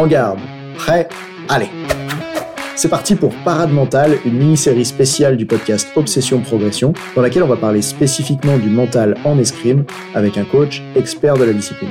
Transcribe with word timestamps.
En 0.00 0.06
garde. 0.06 0.38
Prêt? 0.76 1.08
Allez 1.48 1.68
c'est 2.76 2.88
parti 2.88 3.14
pour 3.14 3.34
Parade 3.44 3.70
Mentale, 3.70 4.16
une 4.24 4.38
mini-série 4.38 4.86
spéciale 4.86 5.36
du 5.36 5.44
podcast 5.44 5.88
Obsession 5.96 6.40
Progression, 6.40 6.94
dans 7.14 7.20
laquelle 7.20 7.42
on 7.42 7.46
va 7.46 7.58
parler 7.58 7.82
spécifiquement 7.82 8.56
du 8.56 8.70
mental 8.70 9.18
en 9.26 9.38
escrime 9.38 9.84
avec 10.14 10.38
un 10.38 10.44
coach 10.44 10.82
expert 10.96 11.36
de 11.36 11.44
la 11.44 11.52
discipline. 11.52 11.90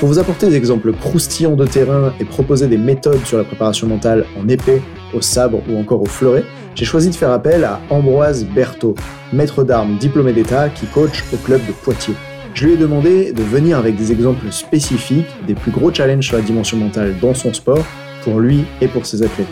Pour 0.00 0.08
vous 0.08 0.18
apporter 0.18 0.48
des 0.48 0.56
exemples 0.56 0.94
croustillants 0.94 1.54
de 1.54 1.66
terrain 1.66 2.14
et 2.18 2.24
proposer 2.24 2.66
des 2.66 2.78
méthodes 2.78 3.26
sur 3.26 3.36
la 3.36 3.44
préparation 3.44 3.86
mentale 3.86 4.24
en 4.40 4.48
épée, 4.48 4.80
au 5.12 5.20
sabre 5.20 5.60
ou 5.68 5.78
encore 5.78 6.00
au 6.00 6.06
fleuret, 6.06 6.44
j'ai 6.74 6.86
choisi 6.86 7.10
de 7.10 7.14
faire 7.14 7.30
appel 7.30 7.64
à 7.64 7.78
Ambroise 7.90 8.46
Berthaud, 8.46 8.94
maître 9.34 9.64
d'armes 9.64 9.98
diplômé 9.98 10.32
d'État 10.32 10.70
qui 10.70 10.86
coach 10.86 11.24
au 11.34 11.36
club 11.36 11.60
de 11.66 11.72
Poitiers. 11.72 12.14
Je 12.54 12.66
lui 12.66 12.74
ai 12.74 12.76
demandé 12.76 13.32
de 13.32 13.42
venir 13.42 13.78
avec 13.78 13.96
des 13.96 14.12
exemples 14.12 14.52
spécifiques 14.52 15.26
des 15.46 15.54
plus 15.54 15.70
gros 15.70 15.92
challenges 15.92 16.26
sur 16.26 16.36
la 16.36 16.42
dimension 16.42 16.76
mentale 16.76 17.14
dans 17.20 17.34
son 17.34 17.54
sport 17.54 17.84
pour 18.24 18.40
lui 18.40 18.64
et 18.80 18.88
pour 18.88 19.06
ses 19.06 19.22
athlètes. 19.22 19.48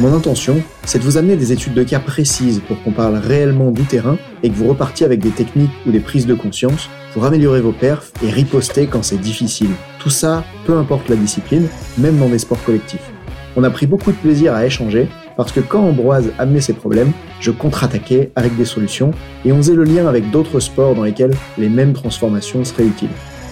Mon 0.00 0.12
intention, 0.12 0.62
c'est 0.84 0.98
de 0.98 1.04
vous 1.04 1.16
amener 1.16 1.36
des 1.36 1.52
études 1.52 1.74
de 1.74 1.82
cas 1.82 1.98
précises 1.98 2.60
pour 2.66 2.82
qu'on 2.82 2.92
parle 2.92 3.16
réellement 3.16 3.72
du 3.72 3.82
terrain 3.82 4.16
et 4.42 4.50
que 4.50 4.54
vous 4.54 4.68
repartiez 4.68 5.06
avec 5.06 5.20
des 5.20 5.30
techniques 5.30 5.70
ou 5.86 5.90
des 5.90 6.00
prises 6.00 6.26
de 6.26 6.34
conscience 6.34 6.88
pour 7.12 7.24
améliorer 7.24 7.60
vos 7.60 7.72
perfs 7.72 8.12
et 8.24 8.30
riposter 8.30 8.86
quand 8.86 9.02
c'est 9.02 9.20
difficile. 9.20 9.70
Tout 9.98 10.10
ça, 10.10 10.44
peu 10.66 10.76
importe 10.76 11.08
la 11.08 11.16
discipline, 11.16 11.66
même 11.98 12.18
dans 12.18 12.28
des 12.28 12.38
sports 12.38 12.62
collectifs. 12.64 13.10
On 13.56 13.64
a 13.64 13.70
pris 13.70 13.86
beaucoup 13.86 14.12
de 14.12 14.16
plaisir 14.16 14.54
à 14.54 14.66
échanger 14.66 15.08
parce 15.36 15.52
que 15.52 15.60
quand 15.60 15.82
Ambroise 15.82 16.32
amenait 16.38 16.60
ses 16.60 16.72
problèmes, 16.72 17.12
je 17.40 17.50
contre-attaquais 17.50 18.30
avec 18.36 18.56
des 18.56 18.64
solutions 18.64 19.10
et 19.44 19.52
on 19.52 19.56
faisait 19.58 19.74
le 19.74 19.84
lien 19.84 20.06
avec 20.06 20.30
d'autres 20.30 20.60
sports 20.60 20.94
dans 20.94 21.04
lesquels 21.04 21.34
les 21.58 21.68
mêmes 21.68 21.92
transformations 21.92 22.64
seraient 22.64 22.86
utiles. 22.86 23.10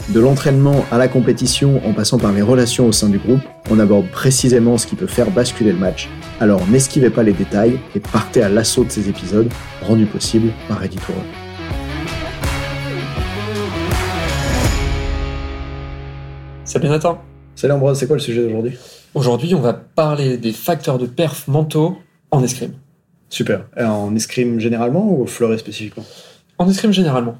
De 0.09 0.19
l'entraînement 0.19 0.85
à 0.91 0.99
la 0.99 1.07
compétition 1.07 1.81
en 1.87 1.93
passant 1.93 2.19
par 2.19 2.33
les 2.33 2.43
relations 2.43 2.87
au 2.87 2.93
sein 2.93 3.09
du 3.09 3.19
groupe, 3.19 3.41
on 3.71 3.79
aborde 3.79 4.07
précisément 4.09 4.77
ce 4.77 4.87
qui 4.87 4.97
peut 4.97 5.07
faire 5.07 5.31
basculer 5.31 5.73
le 5.73 5.79
match. 5.79 6.09
Alors 6.41 6.67
n'esquivez 6.69 7.09
pas 7.09 7.23
les 7.23 7.33
détails 7.33 7.79
et 7.95 8.01
partez 8.01 8.43
à 8.43 8.49
l'assaut 8.49 8.85
de 8.85 8.91
ces 8.91 9.09
épisodes, 9.09 9.49
rendus 9.81 10.07
possibles 10.07 10.51
par 10.69 10.83
Editor. 10.83 11.15
Salut 16.65 16.89
Nathan. 16.89 17.32
Salut 17.63 17.75
Ambroise, 17.75 17.97
c'est 17.97 18.09
quoi 18.09 18.17
le 18.17 18.21
sujet 18.21 18.43
d'aujourd'hui? 18.43 18.73
Aujourd'hui, 19.15 19.55
on 19.55 19.61
va 19.61 19.73
parler 19.73 20.37
des 20.37 20.51
facteurs 20.51 20.99
de 20.99 21.07
perf 21.07 21.47
mentaux 21.47 21.97
en 22.33 22.43
escrime. 22.43 22.73
Super. 23.29 23.67
Et 23.77 23.85
en 23.85 24.17
escrime 24.17 24.59
généralement 24.59 25.09
ou 25.09 25.23
au 25.23 25.27
fleuret 25.27 25.59
spécifiquement? 25.59 26.05
En 26.59 26.69
escrime 26.69 26.93
généralement. 26.93 27.39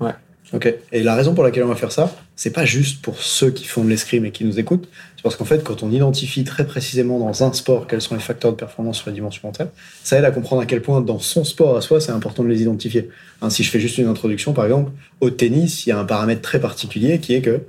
Ouais. 0.00 0.10
Ok. 0.52 0.74
Et 0.90 1.04
la 1.04 1.14
raison 1.14 1.34
pour 1.34 1.44
laquelle 1.44 1.62
on 1.62 1.68
va 1.68 1.76
faire 1.76 1.92
ça, 1.92 2.12
c'est 2.34 2.50
pas 2.50 2.64
juste 2.64 3.00
pour 3.00 3.18
ceux 3.18 3.52
qui 3.52 3.66
font 3.66 3.84
de 3.84 3.90
l'escrime 3.90 4.24
et 4.24 4.32
qui 4.32 4.44
nous 4.44 4.58
écoutent. 4.58 4.88
C'est 5.14 5.22
parce 5.22 5.36
qu'en 5.36 5.44
fait, 5.44 5.62
quand 5.62 5.84
on 5.84 5.92
identifie 5.92 6.42
très 6.42 6.66
précisément 6.66 7.20
dans 7.20 7.44
un 7.44 7.52
sport 7.52 7.86
quels 7.86 8.00
sont 8.00 8.16
les 8.16 8.20
facteurs 8.20 8.50
de 8.50 8.56
performance 8.56 8.96
sur 8.96 9.08
la 9.08 9.14
dimension 9.14 9.46
mentale, 9.46 9.70
ça 10.02 10.18
aide 10.18 10.24
à 10.24 10.32
comprendre 10.32 10.62
à 10.62 10.66
quel 10.66 10.82
point 10.82 11.00
dans 11.00 11.20
son 11.20 11.44
sport 11.44 11.76
à 11.76 11.80
soi, 11.80 12.00
c'est 12.00 12.10
important 12.10 12.42
de 12.42 12.48
les 12.48 12.62
identifier. 12.62 13.08
Hein, 13.40 13.50
si 13.50 13.62
je 13.62 13.70
fais 13.70 13.78
juste 13.78 13.98
une 13.98 14.08
introduction, 14.08 14.52
par 14.52 14.64
exemple, 14.64 14.90
au 15.20 15.30
tennis, 15.30 15.86
il 15.86 15.90
y 15.90 15.92
a 15.92 15.98
un 16.00 16.04
paramètre 16.04 16.42
très 16.42 16.58
particulier 16.58 17.20
qui 17.20 17.34
est 17.34 17.40
que 17.40 17.60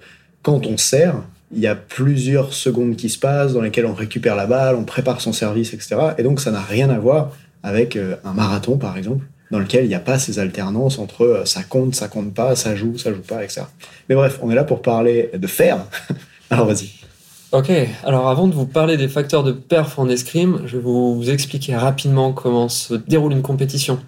quand 0.41 0.65
on 0.65 0.77
sert, 0.77 1.21
il 1.51 1.59
y 1.59 1.67
a 1.67 1.75
plusieurs 1.75 2.53
secondes 2.53 2.95
qui 2.95 3.09
se 3.09 3.19
passent 3.19 3.53
dans 3.53 3.61
lesquelles 3.61 3.85
on 3.85 3.93
récupère 3.93 4.35
la 4.35 4.47
balle, 4.47 4.75
on 4.75 4.83
prépare 4.83 5.21
son 5.21 5.33
service, 5.33 5.73
etc. 5.73 5.97
Et 6.17 6.23
donc, 6.23 6.39
ça 6.39 6.51
n'a 6.51 6.61
rien 6.61 6.89
à 6.89 6.97
voir 6.97 7.31
avec 7.63 7.95
euh, 7.95 8.15
un 8.23 8.33
marathon, 8.33 8.77
par 8.77 8.97
exemple 8.97 9.25
dans 9.51 9.59
lequel 9.59 9.85
il 9.85 9.87
n'y 9.87 9.95
a 9.95 9.99
pas 9.99 10.19
ces 10.19 10.39
alternances 10.39 10.99
entre 10.99 11.23
euh, 11.23 11.45
ça 11.45 11.63
compte, 11.63 11.95
ça 11.95 12.07
compte 12.07 12.33
pas, 12.33 12.55
ça 12.55 12.75
joue, 12.75 12.97
ça 12.97 13.13
joue 13.13 13.21
pas, 13.21 13.43
etc. 13.43 13.61
Mais 14.09 14.15
bref, 14.15 14.39
on 14.41 14.49
est 14.51 14.55
là 14.55 14.63
pour 14.63 14.81
parler 14.81 15.29
de 15.33 15.47
faire. 15.47 15.85
Alors 16.49 16.65
vas-y. 16.65 16.89
Ok, 17.51 17.71
alors 18.03 18.27
avant 18.27 18.47
de 18.47 18.53
vous 18.53 18.65
parler 18.65 18.97
des 18.97 19.07
facteurs 19.07 19.43
de 19.43 19.53
perf 19.53 19.97
en 19.97 20.09
escrime, 20.09 20.63
je 20.65 20.75
vais 20.75 20.83
vous 20.83 21.29
expliquer 21.29 21.75
rapidement 21.77 22.33
comment 22.33 22.67
se 22.67 22.95
déroule 22.95 23.31
une 23.31 23.43
compétition. 23.43 23.99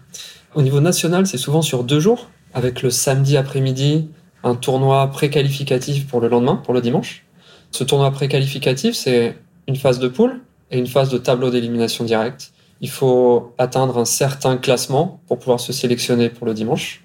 Au 0.53 0.61
niveau 0.61 0.81
national, 0.81 1.27
c'est 1.27 1.37
souvent 1.37 1.61
sur 1.61 1.85
deux 1.85 2.01
jours, 2.01 2.29
avec 2.53 2.81
le 2.81 2.89
samedi 2.89 3.37
après-midi, 3.37 4.09
un 4.43 4.55
tournoi 4.55 5.07
préqualificatif 5.11 6.07
pour 6.07 6.19
le 6.19 6.27
lendemain, 6.27 6.57
pour 6.57 6.73
le 6.73 6.81
dimanche. 6.81 7.23
Ce 7.71 7.83
tournoi 7.83 8.11
préqualificatif, 8.11 8.95
c'est 8.95 9.37
une 9.67 9.75
phase 9.75 9.99
de 9.99 10.07
poule 10.07 10.41
et 10.71 10.77
une 10.77 10.87
phase 10.87 11.09
de 11.09 11.17
tableau 11.17 11.49
d'élimination 11.49 12.03
directe 12.03 12.51
il 12.81 12.89
faut 12.89 13.53
atteindre 13.57 13.97
un 13.97 14.05
certain 14.05 14.57
classement 14.57 15.21
pour 15.27 15.39
pouvoir 15.39 15.59
se 15.59 15.73
sélectionner 15.73 16.29
pour 16.29 16.45
le 16.45 16.53
dimanche. 16.53 17.03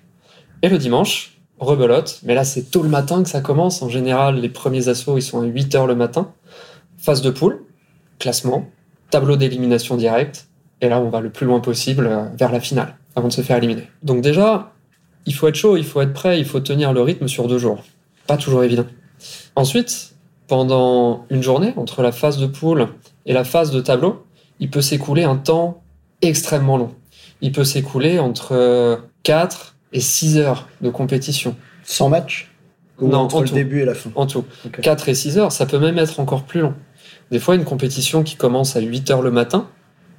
Et 0.62 0.68
le 0.68 0.78
dimanche, 0.78 1.38
rebelote, 1.58 2.20
mais 2.24 2.34
là 2.34 2.44
c'est 2.44 2.70
tôt 2.70 2.82
le 2.82 2.88
matin 2.88 3.22
que 3.22 3.28
ça 3.28 3.40
commence. 3.40 3.82
En 3.82 3.88
général, 3.88 4.36
les 4.40 4.48
premiers 4.48 4.88
assauts, 4.88 5.16
ils 5.16 5.22
sont 5.22 5.40
à 5.40 5.44
8 5.44 5.74
heures 5.74 5.86
le 5.86 5.94
matin. 5.94 6.32
Phase 6.98 7.22
de 7.22 7.30
poule, 7.30 7.64
classement, 8.18 8.68
tableau 9.10 9.36
d'élimination 9.36 9.96
directe, 9.96 10.48
et 10.80 10.88
là 10.88 11.00
on 11.00 11.08
va 11.08 11.20
le 11.20 11.30
plus 11.30 11.46
loin 11.46 11.60
possible 11.60 12.06
euh, 12.06 12.24
vers 12.38 12.52
la 12.52 12.60
finale, 12.60 12.96
avant 13.16 13.28
de 13.28 13.32
se 13.32 13.40
faire 13.40 13.56
éliminer. 13.56 13.88
Donc 14.02 14.20
déjà, 14.20 14.72
il 15.26 15.34
faut 15.34 15.48
être 15.48 15.54
chaud, 15.54 15.76
il 15.76 15.84
faut 15.84 16.00
être 16.00 16.12
prêt, 16.12 16.38
il 16.38 16.44
faut 16.44 16.60
tenir 16.60 16.92
le 16.92 17.02
rythme 17.02 17.28
sur 17.28 17.48
deux 17.48 17.58
jours. 17.58 17.82
Pas 18.26 18.36
toujours 18.36 18.62
évident. 18.62 18.86
Ensuite, 19.56 20.11
pendant 20.52 21.24
une 21.30 21.42
journée, 21.42 21.72
entre 21.78 22.02
la 22.02 22.12
phase 22.12 22.36
de 22.36 22.44
poule 22.44 22.88
et 23.24 23.32
la 23.32 23.42
phase 23.42 23.70
de 23.70 23.80
tableau, 23.80 24.26
il 24.60 24.68
peut 24.68 24.82
s'écouler 24.82 25.22
un 25.24 25.36
temps 25.36 25.82
extrêmement 26.20 26.76
long. 26.76 26.90
Il 27.40 27.52
peut 27.52 27.64
s'écouler 27.64 28.18
entre 28.18 29.00
4 29.22 29.76
et 29.94 30.00
6 30.00 30.36
heures 30.36 30.68
de 30.82 30.90
compétition. 30.90 31.56
Sans 31.84 32.10
match 32.10 32.50
Non, 33.00 33.20
entre 33.20 33.40
le 33.40 33.48
début 33.48 33.80
et 33.80 33.86
la 33.86 33.94
fin? 33.94 34.10
En 34.14 34.26
tout. 34.26 34.44
4 34.82 35.08
et 35.08 35.14
6 35.14 35.38
heures, 35.38 35.52
ça 35.52 35.64
peut 35.64 35.78
même 35.78 35.96
être 35.96 36.20
encore 36.20 36.42
plus 36.42 36.60
long. 36.60 36.74
Des 37.30 37.38
fois, 37.38 37.54
une 37.54 37.64
compétition 37.64 38.22
qui 38.22 38.36
commence 38.36 38.76
à 38.76 38.80
8 38.80 39.10
heures 39.10 39.22
le 39.22 39.30
matin, 39.30 39.70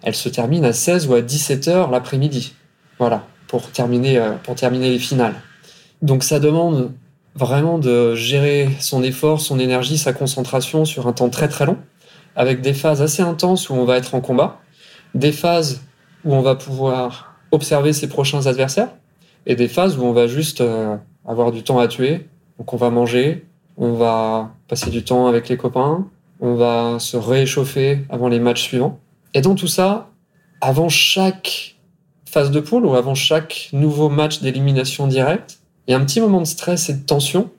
elle 0.02 0.16
se 0.16 0.30
termine 0.30 0.66
à 0.66 0.74
16 0.74 1.10
ou 1.10 1.14
à 1.14 1.22
17 1.22 1.68
heures 1.68 1.92
l'après-midi. 1.92 2.56
Voilà, 2.98 3.28
pour 3.48 3.70
terminer, 3.70 4.18
euh, 4.18 4.32
pour 4.42 4.56
terminer 4.56 4.90
les 4.90 5.00
finales. 5.00 5.36
Donc 6.02 6.24
ça 6.24 6.40
demande 6.40 6.92
vraiment 7.36 7.80
de 7.80 8.16
gérer 8.16 8.70
son 8.80 9.04
effort, 9.04 9.42
son 9.42 9.60
énergie, 9.60 9.98
sa 9.98 10.14
concentration 10.14 10.86
sur 10.86 11.08
un 11.08 11.14
temps 11.14 11.30
très 11.30 11.48
très 11.48 11.66
long 11.66 11.78
avec 12.36 12.62
des 12.62 12.74
phases 12.74 13.02
assez 13.02 13.22
intenses 13.22 13.70
où 13.70 13.74
on 13.74 13.86
va 13.86 13.98
être 13.98 14.16
en 14.16 14.22
combat, 14.22 14.60
des 15.14 15.32
phases 15.32 15.82
où 16.26 16.34
on 16.34 16.42
va 16.42 16.56
pouvoir 16.56 17.36
observer 17.52 17.94
ses 17.94 18.08
prochains 18.08 18.48
adversaires, 18.48 18.90
et 19.46 19.56
des 19.56 19.68
phases 19.68 19.98
où 19.98 20.04
on 20.04 20.14
va 20.14 20.28
juste 20.28 20.62
euh, 20.62 20.96
avoir 21.28 21.52
du 21.52 21.64
temps 21.64 21.80
à 21.80 21.88
tuer. 21.88 22.28
Donc 22.58 22.74
on 22.74 22.78
va 22.78 22.90
manger, 22.90 23.46
on 23.78 23.94
va 23.94 24.52
passer 24.68 24.90
du 24.90 25.04
temps 25.04 25.28
avec 25.28 25.50
les 25.50 25.58
copains, 25.58 26.08
on 26.40 26.56
va 26.56 26.98
se 27.00 27.18
réchauffer 27.18 28.06
avant 28.10 28.30
les 28.30 28.40
matchs 28.40 28.62
suivants. 28.62 29.00
Et 29.34 29.42
dans 29.42 29.56
tout 29.56 29.68
ça, 29.68 30.10
avant 30.62 30.90
chaque 30.90 31.76
phase 32.26 32.52
de 32.52 32.60
poule 32.60 32.86
ou 32.86 32.96
avant 32.96 33.16
chaque 33.16 33.70
nouveau 33.74 34.10
match 34.10 34.42
d'élimination 34.42 35.08
directe, 35.08 35.60
il 35.88 35.92
y 35.92 35.94
a 35.94 35.98
un 35.98 36.06
petit 36.06 36.22
moment 36.22 36.40
de 36.40 36.46
stress 36.46 36.90
et 36.90 36.94
de 36.94 37.06
tension 37.06 37.50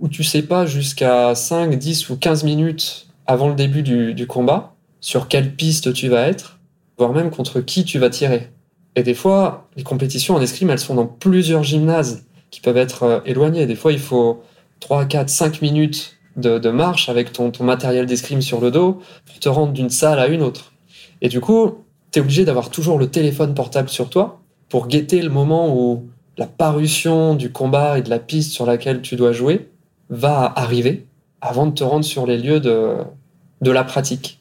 où 0.00 0.08
tu 0.08 0.24
sais 0.24 0.42
pas 0.42 0.66
jusqu'à 0.66 1.34
5, 1.34 1.76
10 1.76 2.10
ou 2.10 2.16
15 2.16 2.44
minutes 2.44 3.06
avant 3.26 3.48
le 3.48 3.54
début 3.54 3.82
du, 3.82 4.26
combat 4.26 4.74
sur 5.00 5.28
quelle 5.28 5.54
piste 5.54 5.92
tu 5.92 6.08
vas 6.08 6.26
être, 6.28 6.58
voire 6.98 7.12
même 7.12 7.30
contre 7.30 7.60
qui 7.60 7.84
tu 7.84 7.98
vas 7.98 8.10
tirer. 8.10 8.50
Et 8.96 9.02
des 9.02 9.14
fois, 9.14 9.68
les 9.76 9.82
compétitions 9.82 10.34
en 10.34 10.40
escrime, 10.40 10.70
elles 10.70 10.78
sont 10.78 10.94
dans 10.94 11.06
plusieurs 11.06 11.62
gymnases 11.62 12.26
qui 12.50 12.60
peuvent 12.60 12.76
être 12.76 13.02
euh, 13.02 13.20
éloignés. 13.26 13.66
Des 13.66 13.74
fois, 13.74 13.92
il 13.92 13.98
faut 13.98 14.42
3, 14.80 15.06
4, 15.06 15.28
5 15.28 15.62
minutes 15.62 16.16
de, 16.36 16.70
marche 16.70 17.08
avec 17.08 17.32
ton, 17.32 17.52
matériel 17.60 18.06
d'escrime 18.06 18.42
sur 18.42 18.60
le 18.60 18.70
dos 18.70 19.00
pour 19.24 19.38
te 19.38 19.48
rendre 19.48 19.72
d'une 19.72 19.90
salle 19.90 20.18
à 20.18 20.26
une 20.26 20.42
autre. 20.42 20.72
Et 21.22 21.28
du 21.28 21.40
coup, 21.40 21.78
tu 22.12 22.18
es 22.18 22.22
obligé 22.22 22.44
d'avoir 22.44 22.70
toujours 22.70 22.98
le 22.98 23.08
téléphone 23.08 23.54
portable 23.54 23.88
sur 23.88 24.10
toi 24.10 24.40
pour 24.68 24.88
guetter 24.88 25.22
le 25.22 25.30
moment 25.30 25.76
où 25.76 26.08
la 26.36 26.46
parution 26.46 27.34
du 27.34 27.52
combat 27.52 27.98
et 27.98 28.02
de 28.02 28.10
la 28.10 28.18
piste 28.18 28.52
sur 28.52 28.66
laquelle 28.66 29.02
tu 29.02 29.16
dois 29.16 29.32
jouer 29.32 29.70
va 30.10 30.52
arriver 30.56 31.06
avant 31.40 31.66
de 31.66 31.72
te 31.72 31.84
rendre 31.84 32.04
sur 32.04 32.26
les 32.26 32.38
lieux 32.38 32.60
de, 32.60 32.96
de 33.60 33.70
la 33.70 33.84
pratique. 33.84 34.40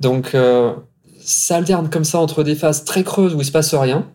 Donc, 0.00 0.34
euh, 0.34 0.74
ça 1.18 1.56
alterne 1.56 1.88
comme 1.88 2.04
ça 2.04 2.18
entre 2.18 2.42
des 2.42 2.54
phases 2.54 2.84
très 2.84 3.04
creuses 3.04 3.34
où 3.34 3.40
il 3.40 3.44
se 3.44 3.52
passe 3.52 3.74
rien 3.74 4.06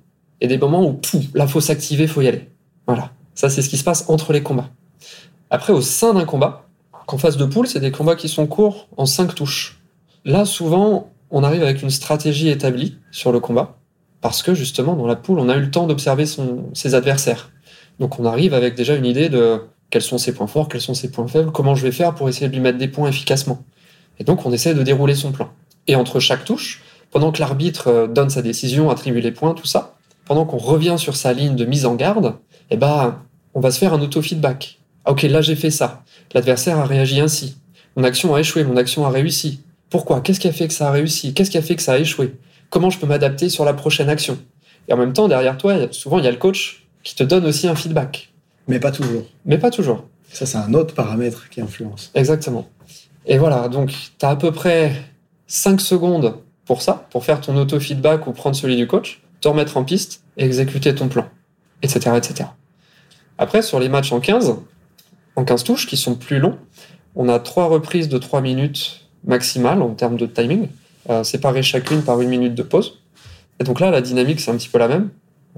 et 0.42 0.48
des 0.48 0.58
moments 0.58 0.86
où, 0.86 0.94
pouf, 0.94 1.26
là, 1.34 1.48
faut 1.48 1.62
s'activer, 1.62 2.08
faut 2.08 2.22
y 2.22 2.28
aller. 2.28 2.50
Voilà. 2.86 3.12
Ça, 3.34 3.50
c'est 3.50 3.62
ce 3.62 3.70
qui 3.70 3.78
se 3.78 3.84
passe 3.84 4.06
entre 4.10 4.34
les 4.34 4.44
combats. 4.44 4.70
Après, 5.50 5.74
au 5.74 5.82
sein 5.82 6.14
d'un 6.14 6.26
combat, 6.26 6.68
qu'en 7.08 7.18
phase 7.18 7.38
de 7.38 7.46
poule, 7.46 7.68
c'est 7.68 7.80
des 7.80 7.92
combats 7.92 8.16
qui 8.16 8.30
sont 8.30 8.46
courts 8.46 8.88
en 8.98 9.06
cinq 9.06 9.34
touches. 9.34 9.82
Là, 10.26 10.46
souvent, 10.46 11.12
on 11.32 11.44
arrive 11.44 11.64
avec 11.64 11.82
une 11.82 11.90
stratégie 11.90 12.50
établie 12.50 12.98
sur 13.12 13.32
le 13.32 13.40
combat 13.40 13.79
parce 14.22 14.44
que 14.44 14.54
justement, 14.54 14.96
dans 14.96 15.08
la 15.08 15.16
poule, 15.16 15.40
on 15.40 15.50
a 15.50 15.56
eu 15.56 15.62
le 15.62 15.72
temps 15.72 15.88
d'observer 15.88 16.26
ses 16.74 16.96
adversaires. 16.96 17.52
Donc, 18.00 18.20
on 18.20 18.26
arrive 18.26 18.54
avec 18.54 18.76
déjà 18.76 18.96
une 18.96 19.06
idée 19.06 19.30
de 19.30 19.62
quels 19.90 20.02
sont 20.02 20.18
ses 20.18 20.34
points 20.34 20.48
forts, 20.48 20.70
quels 20.70 20.82
sont 20.82 20.94
ses 20.94 21.10
points 21.10 21.28
faibles, 21.28 21.52
comment 21.52 21.76
je 21.76 21.84
vais 21.84 21.92
faire 21.92 22.14
pour 22.14 22.30
essayer 22.30 22.48
de 22.48 22.54
lui 22.54 22.62
mettre 22.62 22.78
des 22.78 22.88
points 22.88 23.10
efficacement. 23.10 23.64
Et 24.20 24.24
donc 24.24 24.46
on 24.46 24.52
essaie 24.52 24.74
de 24.74 24.84
dérouler 24.84 25.16
son 25.16 25.32
plan. 25.32 25.50
Et 25.88 25.96
entre 25.96 26.20
chaque 26.20 26.46
touche, 26.46 26.84
pendant 27.12 27.32
que 27.32 27.40
l'arbitre 27.40 27.88
euh, 27.88 28.08
donne 28.08 28.30
sa 28.30 28.42
décision, 28.42 28.90
attribue 28.90 29.22
les 29.22 29.32
points, 29.32 29.54
tout 29.54 29.66
ça, 29.66 29.96
pendant 30.26 30.46
qu'on 30.46 30.58
revient 30.58 30.96
sur 30.98 31.16
sa 31.16 31.34
ligne 31.34 31.56
de 31.56 31.66
mise 31.66 31.86
en 31.86 31.96
garde, 31.96 32.36
eh 32.70 32.78
ben, 32.78 33.20
on 33.56 33.60
va 33.60 33.72
se 33.72 33.80
faire 33.80 33.94
un 33.94 34.02
auto-feedback. 34.02 34.80
Ah, 35.06 35.12
ok, 35.12 35.24
là 35.24 35.42
j'ai 35.42 35.56
fait 35.56 35.72
ça. 35.72 36.04
L'adversaire 36.34 36.78
a 36.78 36.86
réagi 36.86 37.20
ainsi. 37.20 37.58
Mon 37.96 38.04
action 38.04 38.36
a 38.36 38.40
échoué, 38.40 38.64
mon 38.64 38.78
action 38.78 39.06
a 39.06 39.10
réussi. 39.10 39.62
Pourquoi? 39.90 40.22
Qu'est-ce 40.22 40.40
qui 40.40 40.48
a 40.48 40.52
fait 40.52 40.68
que 40.68 40.74
ça 40.74 40.90
a 40.90 40.92
réussi? 40.92 41.34
Qu'est-ce 41.34 41.50
qui 41.50 41.58
a 41.58 41.64
fait 41.64 41.76
que 41.76 41.82
ça 41.82 41.94
a 41.94 41.98
échoué? 41.98 42.36
Comment 42.70 42.90
je 42.90 43.00
peux 43.00 43.08
m'adapter 43.08 43.50
sur 43.50 43.66
la 43.66 43.74
prochaine 43.74 44.10
action 44.10 44.38
Et 44.88 44.94
en 44.94 44.98
même 44.98 45.14
temps, 45.14 45.28
derrière 45.28 45.58
toi, 45.58 45.92
souvent, 45.92 46.20
il 46.20 46.26
y 46.26 46.28
a 46.28 46.32
le 46.32 46.38
coach 46.38 46.88
qui 47.04 47.16
te 47.16 47.24
donne 47.24 47.46
aussi 47.46 47.68
un 47.68 47.76
feedback. 47.76 48.32
Mais 48.68 48.80
pas 48.80 48.92
toujours. 48.92 49.24
Mais 49.46 49.58
pas 49.58 49.72
toujours. 49.72 50.06
Ça, 50.32 50.46
c'est 50.46 50.58
un 50.58 50.74
autre 50.74 50.94
paramètre 50.94 51.50
qui 51.50 51.62
influence. 51.62 52.12
Exactement. 52.14 52.68
Et 53.26 53.38
voilà, 53.38 53.68
donc 53.68 53.90
tu 53.90 54.26
as 54.26 54.30
à 54.30 54.36
peu 54.36 54.52
près 54.52 54.94
5 55.48 55.82
secondes 55.82 56.36
pour 56.66 56.82
ça, 56.82 57.08
pour 57.10 57.26
faire 57.26 57.42
ton 57.42 57.58
auto-feedback 57.58 58.28
ou 58.28 58.32
prendre 58.32 58.56
celui 58.56 58.76
du 58.76 58.86
coach, 58.86 59.22
te 59.42 59.48
remettre 59.48 59.78
en 59.78 59.84
piste 59.84 60.24
et 60.38 60.46
exécuter 60.46 60.94
ton 60.94 61.08
plan, 61.08 61.28
etc. 61.82 62.12
etc. 62.16 62.50
Après, 63.40 63.62
sur 63.62 63.80
les 63.80 63.90
matchs 63.90 64.12
en 64.12 64.20
15, 64.20 64.56
en 65.36 65.44
15 65.44 65.64
touches, 65.64 65.88
qui 65.88 65.98
sont 65.98 66.16
plus 66.16 66.40
longs, 66.40 66.58
on 67.16 67.30
a 67.30 67.40
trois 67.40 67.66
reprises 67.66 68.10
de 68.10 68.18
3 68.18 68.42
minutes 68.42 69.08
maximales 69.24 69.82
en 69.82 69.94
termes 69.96 70.18
de 70.18 70.26
timing, 70.26 70.68
euh, 71.10 71.24
séparées 71.24 71.64
chacune 71.64 72.04
par 72.04 72.22
une 72.22 72.30
minute 72.30 72.56
de 72.56 72.64
pause. 72.64 73.00
Et 73.60 73.64
donc 73.64 73.80
là, 73.80 73.92
la 73.92 74.02
dynamique, 74.02 74.40
c'est 74.40 74.52
un 74.52 74.56
petit 74.56 74.70
peu 74.70 74.78
la 74.78 74.88
même. 74.88 75.10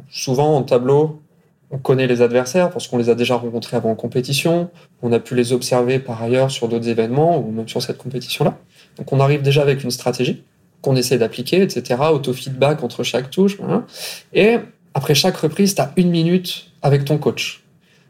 Souvent, 0.09 0.56
en 0.56 0.63
tableau, 0.63 1.21
on 1.71 1.77
connaît 1.77 2.07
les 2.07 2.21
adversaires 2.21 2.69
parce 2.69 2.88
qu'on 2.88 2.98
les 2.98 3.09
a 3.09 3.15
déjà 3.15 3.36
rencontrés 3.36 3.77
avant 3.77 3.92
en 3.92 3.95
compétition, 3.95 4.69
on 5.01 5.12
a 5.13 5.19
pu 5.19 5.36
les 5.36 5.53
observer 5.53 6.00
par 6.00 6.21
ailleurs 6.21 6.51
sur 6.51 6.68
d'autres 6.68 6.89
événements 6.89 7.39
ou 7.39 7.51
même 7.51 7.68
sur 7.68 7.81
cette 7.81 7.98
compétition-là. 7.98 8.57
Donc 8.98 9.12
on 9.13 9.19
arrive 9.19 9.42
déjà 9.42 9.62
avec 9.62 9.83
une 9.83 9.92
stratégie 9.92 10.44
qu'on 10.81 10.95
essaie 10.95 11.18
d'appliquer, 11.18 11.62
etc. 11.62 12.01
Auto-feedback 12.12 12.83
entre 12.83 13.03
chaque 13.03 13.30
touche. 13.30 13.57
Et 14.33 14.57
après 14.94 15.15
chaque 15.15 15.38
reprise, 15.38 15.75
tu 15.75 15.81
as 15.81 15.94
une 15.95 16.09
minute 16.09 16.71
avec 16.81 17.06
ton 17.06 17.18
coach. 17.18 17.63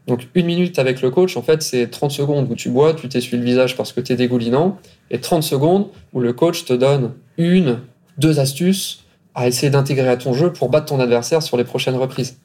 Donc 0.08 0.26
une 0.34 0.46
minute 0.46 0.78
avec 0.80 1.00
le 1.00 1.10
coach, 1.10 1.36
en 1.36 1.42
fait, 1.42 1.62
c'est 1.62 1.88
30 1.88 2.10
secondes 2.10 2.50
où 2.50 2.56
tu 2.56 2.70
bois, 2.70 2.94
tu 2.94 3.08
t'essuies 3.08 3.36
le 3.36 3.44
visage 3.44 3.76
parce 3.76 3.92
que 3.92 4.00
tu 4.00 4.12
es 4.12 4.16
dégoulinant, 4.16 4.78
et 5.10 5.20
30 5.20 5.44
secondes 5.44 5.88
où 6.12 6.20
le 6.20 6.32
coach 6.32 6.64
te 6.64 6.72
donne 6.72 7.12
une, 7.38 7.80
deux 8.18 8.40
astuces 8.40 9.04
à 9.34 9.48
essayer 9.48 9.70
d'intégrer 9.70 10.08
à 10.08 10.16
ton 10.16 10.32
jeu 10.32 10.52
pour 10.52 10.68
battre 10.68 10.86
ton 10.86 11.00
adversaire 11.00 11.42
sur 11.42 11.56
les 11.56 11.64
prochaines 11.64 11.96
reprises. 11.96 12.38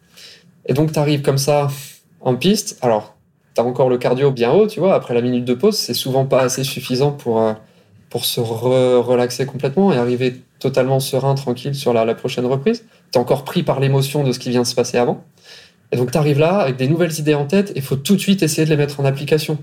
Et 0.65 0.73
donc 0.73 0.91
tu 0.91 0.99
arrives 0.99 1.21
comme 1.21 1.37
ça 1.37 1.67
en 2.21 2.35
piste. 2.35 2.77
Alors, 2.81 3.15
tu 3.55 3.61
as 3.61 3.63
encore 3.63 3.89
le 3.89 3.97
cardio 3.97 4.31
bien 4.31 4.51
haut, 4.51 4.67
tu 4.67 4.79
vois, 4.79 4.95
après 4.95 5.13
la 5.13 5.21
minute 5.21 5.45
de 5.45 5.53
pause, 5.53 5.77
c'est 5.77 5.93
souvent 5.93 6.25
pas 6.25 6.41
assez 6.41 6.63
suffisant 6.63 7.11
pour, 7.11 7.41
euh, 7.41 7.53
pour 8.09 8.25
se 8.25 8.39
relaxer 8.39 9.45
complètement 9.45 9.91
et 9.91 9.97
arriver 9.97 10.41
totalement 10.59 10.99
serein, 10.99 11.35
tranquille 11.35 11.75
sur 11.75 11.93
la, 11.93 12.05
la 12.05 12.15
prochaine 12.15 12.45
reprise. 12.45 12.85
Tu 13.11 13.17
es 13.17 13.21
encore 13.21 13.43
pris 13.43 13.63
par 13.63 13.79
l'émotion 13.79 14.23
de 14.23 14.31
ce 14.31 14.39
qui 14.39 14.49
vient 14.49 14.61
de 14.61 14.67
se 14.67 14.75
passer 14.75 14.97
avant. 14.97 15.23
Et 15.91 15.97
donc 15.97 16.11
tu 16.11 16.17
arrives 16.17 16.39
là 16.39 16.57
avec 16.57 16.75
des 16.75 16.87
nouvelles 16.87 17.17
idées 17.19 17.35
en 17.35 17.45
tête 17.45 17.71
et 17.71 17.77
il 17.77 17.81
faut 17.81 17.95
tout 17.95 18.15
de 18.15 18.21
suite 18.21 18.43
essayer 18.43 18.65
de 18.65 18.69
les 18.69 18.77
mettre 18.77 18.99
en 18.99 19.05
application. 19.05 19.57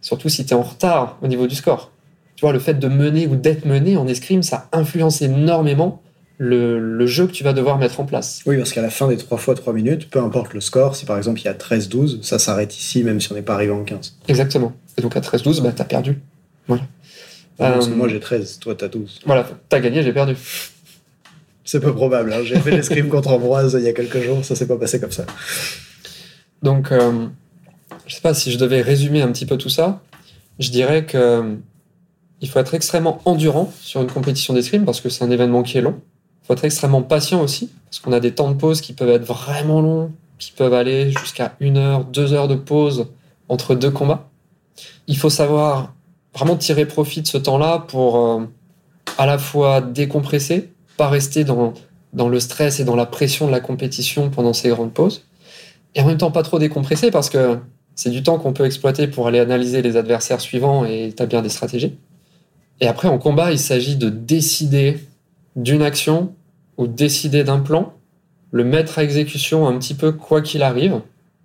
Surtout 0.00 0.28
si 0.28 0.46
tu 0.46 0.52
es 0.52 0.56
en 0.56 0.62
retard 0.62 1.18
au 1.22 1.26
niveau 1.26 1.46
du 1.46 1.54
score. 1.54 1.90
Tu 2.36 2.42
vois, 2.42 2.52
le 2.52 2.58
fait 2.58 2.74
de 2.74 2.88
mener 2.88 3.26
ou 3.26 3.36
d'être 3.36 3.64
mené 3.64 3.96
en 3.96 4.06
escrime, 4.06 4.42
ça 4.42 4.68
influence 4.72 5.22
énormément 5.22 6.02
le, 6.38 6.78
le, 6.78 7.06
jeu 7.06 7.26
que 7.26 7.32
tu 7.32 7.44
vas 7.44 7.54
devoir 7.54 7.78
mettre 7.78 7.98
en 7.98 8.04
place. 8.04 8.42
Oui, 8.44 8.58
parce 8.58 8.72
qu'à 8.74 8.82
la 8.82 8.90
fin 8.90 9.08
des 9.08 9.16
3 9.16 9.38
fois 9.38 9.54
3 9.54 9.72
minutes, 9.72 10.10
peu 10.10 10.20
importe 10.20 10.52
le 10.52 10.60
score, 10.60 10.94
si 10.94 11.06
par 11.06 11.16
exemple 11.16 11.40
il 11.40 11.46
y 11.46 11.48
a 11.48 11.54
13-12, 11.54 12.22
ça 12.22 12.38
s'arrête 12.38 12.76
ici 12.76 13.02
même 13.02 13.20
si 13.22 13.32
on 13.32 13.34
n'est 13.34 13.42
pas 13.42 13.54
arrivé 13.54 13.72
en 13.72 13.82
15. 13.82 14.18
Exactement. 14.28 14.74
Et 14.98 15.02
donc 15.02 15.16
à 15.16 15.20
13-12, 15.20 15.62
bah, 15.62 15.72
tu 15.74 15.80
as 15.80 15.86
perdu. 15.86 16.18
Voilà. 16.68 16.82
Euh, 17.62 17.86
moi 17.88 18.08
j'ai 18.08 18.20
13, 18.20 18.58
toi 18.58 18.74
t'as 18.74 18.88
12. 18.88 19.20
Voilà, 19.24 19.48
t'as 19.70 19.80
gagné, 19.80 20.02
j'ai 20.02 20.12
perdu. 20.12 20.36
C'est 21.64 21.80
peu 21.80 21.94
probable. 21.94 22.32
Hein. 22.32 22.42
J'ai 22.44 22.60
fait 22.60 22.70
l'escrime 22.70 23.08
contre 23.08 23.30
Ambroise 23.30 23.76
il 23.78 23.84
y 23.84 23.88
a 23.88 23.92
quelques 23.92 24.20
jours, 24.20 24.44
ça 24.44 24.54
s'est 24.54 24.68
pas 24.68 24.76
passé 24.76 25.00
comme 25.00 25.10
ça. 25.10 25.24
Donc, 26.62 26.92
euh, 26.92 27.26
je 28.06 28.14
sais 28.14 28.20
pas 28.20 28.34
si 28.34 28.52
je 28.52 28.58
devais 28.58 28.82
résumer 28.82 29.22
un 29.22 29.32
petit 29.32 29.46
peu 29.46 29.56
tout 29.56 29.68
ça. 29.68 30.00
Je 30.58 30.70
dirais 30.70 31.06
que 31.06 31.56
il 32.40 32.48
faut 32.48 32.58
être 32.58 32.74
extrêmement 32.74 33.20
endurant 33.24 33.72
sur 33.80 34.02
une 34.02 34.10
compétition 34.10 34.54
d'escrime 34.54 34.84
parce 34.84 35.00
que 35.00 35.08
c'est 35.08 35.24
un 35.24 35.30
événement 35.30 35.62
qui 35.62 35.78
est 35.78 35.80
long. 35.80 36.00
Il 36.42 36.46
faut 36.46 36.52
être 36.52 36.64
extrêmement 36.64 37.02
patient 37.02 37.40
aussi 37.40 37.70
parce 37.84 38.00
qu'on 38.00 38.12
a 38.12 38.20
des 38.20 38.32
temps 38.32 38.50
de 38.50 38.56
pause 38.56 38.80
qui 38.80 38.92
peuvent 38.92 39.10
être 39.10 39.24
vraiment 39.24 39.80
longs, 39.80 40.12
qui 40.38 40.52
peuvent 40.52 40.74
aller 40.74 41.10
jusqu'à 41.10 41.56
une 41.60 41.76
heure, 41.76 42.04
deux 42.04 42.32
heures 42.32 42.48
de 42.48 42.54
pause 42.54 43.06
entre 43.48 43.74
deux 43.74 43.90
combats. 43.90 44.28
Il 45.06 45.16
faut 45.16 45.30
savoir 45.30 45.94
vraiment 46.34 46.56
tirer 46.56 46.84
profit 46.84 47.22
de 47.22 47.26
ce 47.26 47.38
temps-là 47.38 47.84
pour 47.88 48.16
euh, 48.16 48.44
à 49.18 49.26
la 49.26 49.38
fois 49.38 49.80
décompresser, 49.80 50.70
pas 50.96 51.08
rester 51.08 51.44
dans, 51.44 51.72
dans 52.12 52.28
le 52.28 52.40
stress 52.40 52.80
et 52.80 52.84
dans 52.84 52.96
la 52.96 53.06
pression 53.06 53.46
de 53.46 53.52
la 53.52 53.60
compétition 53.60 54.28
pendant 54.28 54.52
ces 54.52 54.68
grandes 54.68 54.92
pauses, 54.92 55.24
et 55.94 56.02
en 56.02 56.06
même 56.06 56.18
temps 56.18 56.30
pas 56.30 56.42
trop 56.42 56.58
décompresser 56.58 57.10
parce 57.10 57.30
que 57.30 57.58
c'est 57.94 58.10
du 58.10 58.22
temps 58.22 58.38
qu'on 58.38 58.52
peut 58.52 58.66
exploiter 58.66 59.08
pour 59.08 59.26
aller 59.26 59.38
analyser 59.38 59.80
les 59.80 59.96
adversaires 59.96 60.42
suivants 60.42 60.84
et 60.84 61.06
établir 61.06 61.40
des 61.40 61.48
stratégies. 61.48 61.96
Et 62.80 62.86
après, 62.86 63.08
en 63.08 63.18
combat, 63.18 63.52
il 63.52 63.58
s'agit 63.58 63.96
de 63.96 64.10
décider 64.10 64.98
d'une 65.54 65.82
action 65.82 66.34
ou 66.76 66.86
décider 66.86 67.42
d'un 67.42 67.60
plan, 67.60 67.94
le 68.52 68.64
mettre 68.64 68.98
à 68.98 69.04
exécution 69.04 69.66
un 69.66 69.78
petit 69.78 69.94
peu 69.94 70.12
quoi 70.12 70.42
qu'il 70.42 70.62
arrive, 70.62 71.00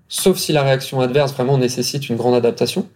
sauf 0.09 0.37
si 0.37 0.51
la 0.51 0.63
réaction 0.63 0.99
adverse 0.99 1.33
vraiment 1.33 1.57
nécessite 1.57 2.09
une 2.09 2.17
grande 2.17 2.35
adaptation. 2.35 2.87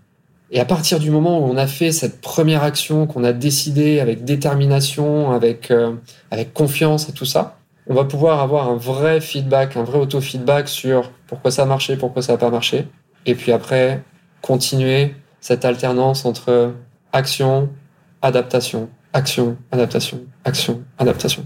Et 0.52 0.60
à 0.60 0.66
partir 0.66 1.00
du 1.00 1.10
moment 1.10 1.40
où 1.40 1.50
on 1.50 1.58
a 1.58 1.66
fait 1.66 1.92
cette 1.92 2.22
première 2.22 2.64
action, 2.64 3.08
qu'on 3.08 3.24
a 3.24 3.34
décidé 3.34 4.00
avec 4.00 4.26
détermination, 4.26 5.32
avec, 5.32 5.72
euh, 5.72 5.94
avec 6.30 6.54
confiance 6.54 7.10
et 7.10 7.14
tout 7.14 7.26
ça, 7.26 7.58
on 7.88 7.94
va 7.94 8.04
pouvoir 8.04 8.42
avoir 8.42 8.70
un 8.70 8.76
vrai 8.76 9.22
feedback, 9.22 9.78
un 9.78 9.84
vrai 9.84 10.00
auto-feedback 10.00 10.68
sur 10.68 11.12
pourquoi 11.28 11.52
ça 11.52 11.64
a 11.64 11.66
marché, 11.66 11.98
pourquoi 11.98 12.22
ça 12.22 12.34
n'a 12.34 12.38
pas 12.38 12.50
marché. 12.50 12.88
Et 13.26 13.36
puis 13.36 13.52
après, 13.52 14.04
continuer 14.42 15.16
cette 15.40 15.66
alternance 15.66 16.26
entre 16.26 16.74
action, 17.14 17.70
adaptation, 18.26 18.90
action, 19.14 19.56
adaptation, 19.72 20.22
action, 20.46 20.82
adaptation. 20.98 21.46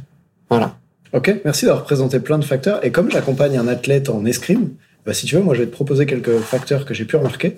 Voilà. 0.50 0.78
Ok, 1.12 1.42
merci 1.44 1.66
d'avoir 1.66 1.84
présenté 1.84 2.22
plein 2.22 2.40
de 2.40 2.46
facteurs. 2.46 2.84
Et 2.86 2.92
comme 2.92 3.12
j'accompagne 3.12 3.58
un 3.58 3.68
athlète 3.68 4.10
en 4.10 4.24
escrime, 4.26 4.70
bah 5.06 5.14
si 5.14 5.26
tu 5.26 5.36
veux, 5.36 5.42
moi 5.42 5.56
je 5.56 5.62
vais 5.62 5.66
te 5.66 5.74
proposer 5.74 6.06
quelques 6.06 6.38
facteurs 6.40 6.86
que 6.86 6.94
j'ai 6.94 7.04
pu 7.04 7.18
remarquer 7.18 7.58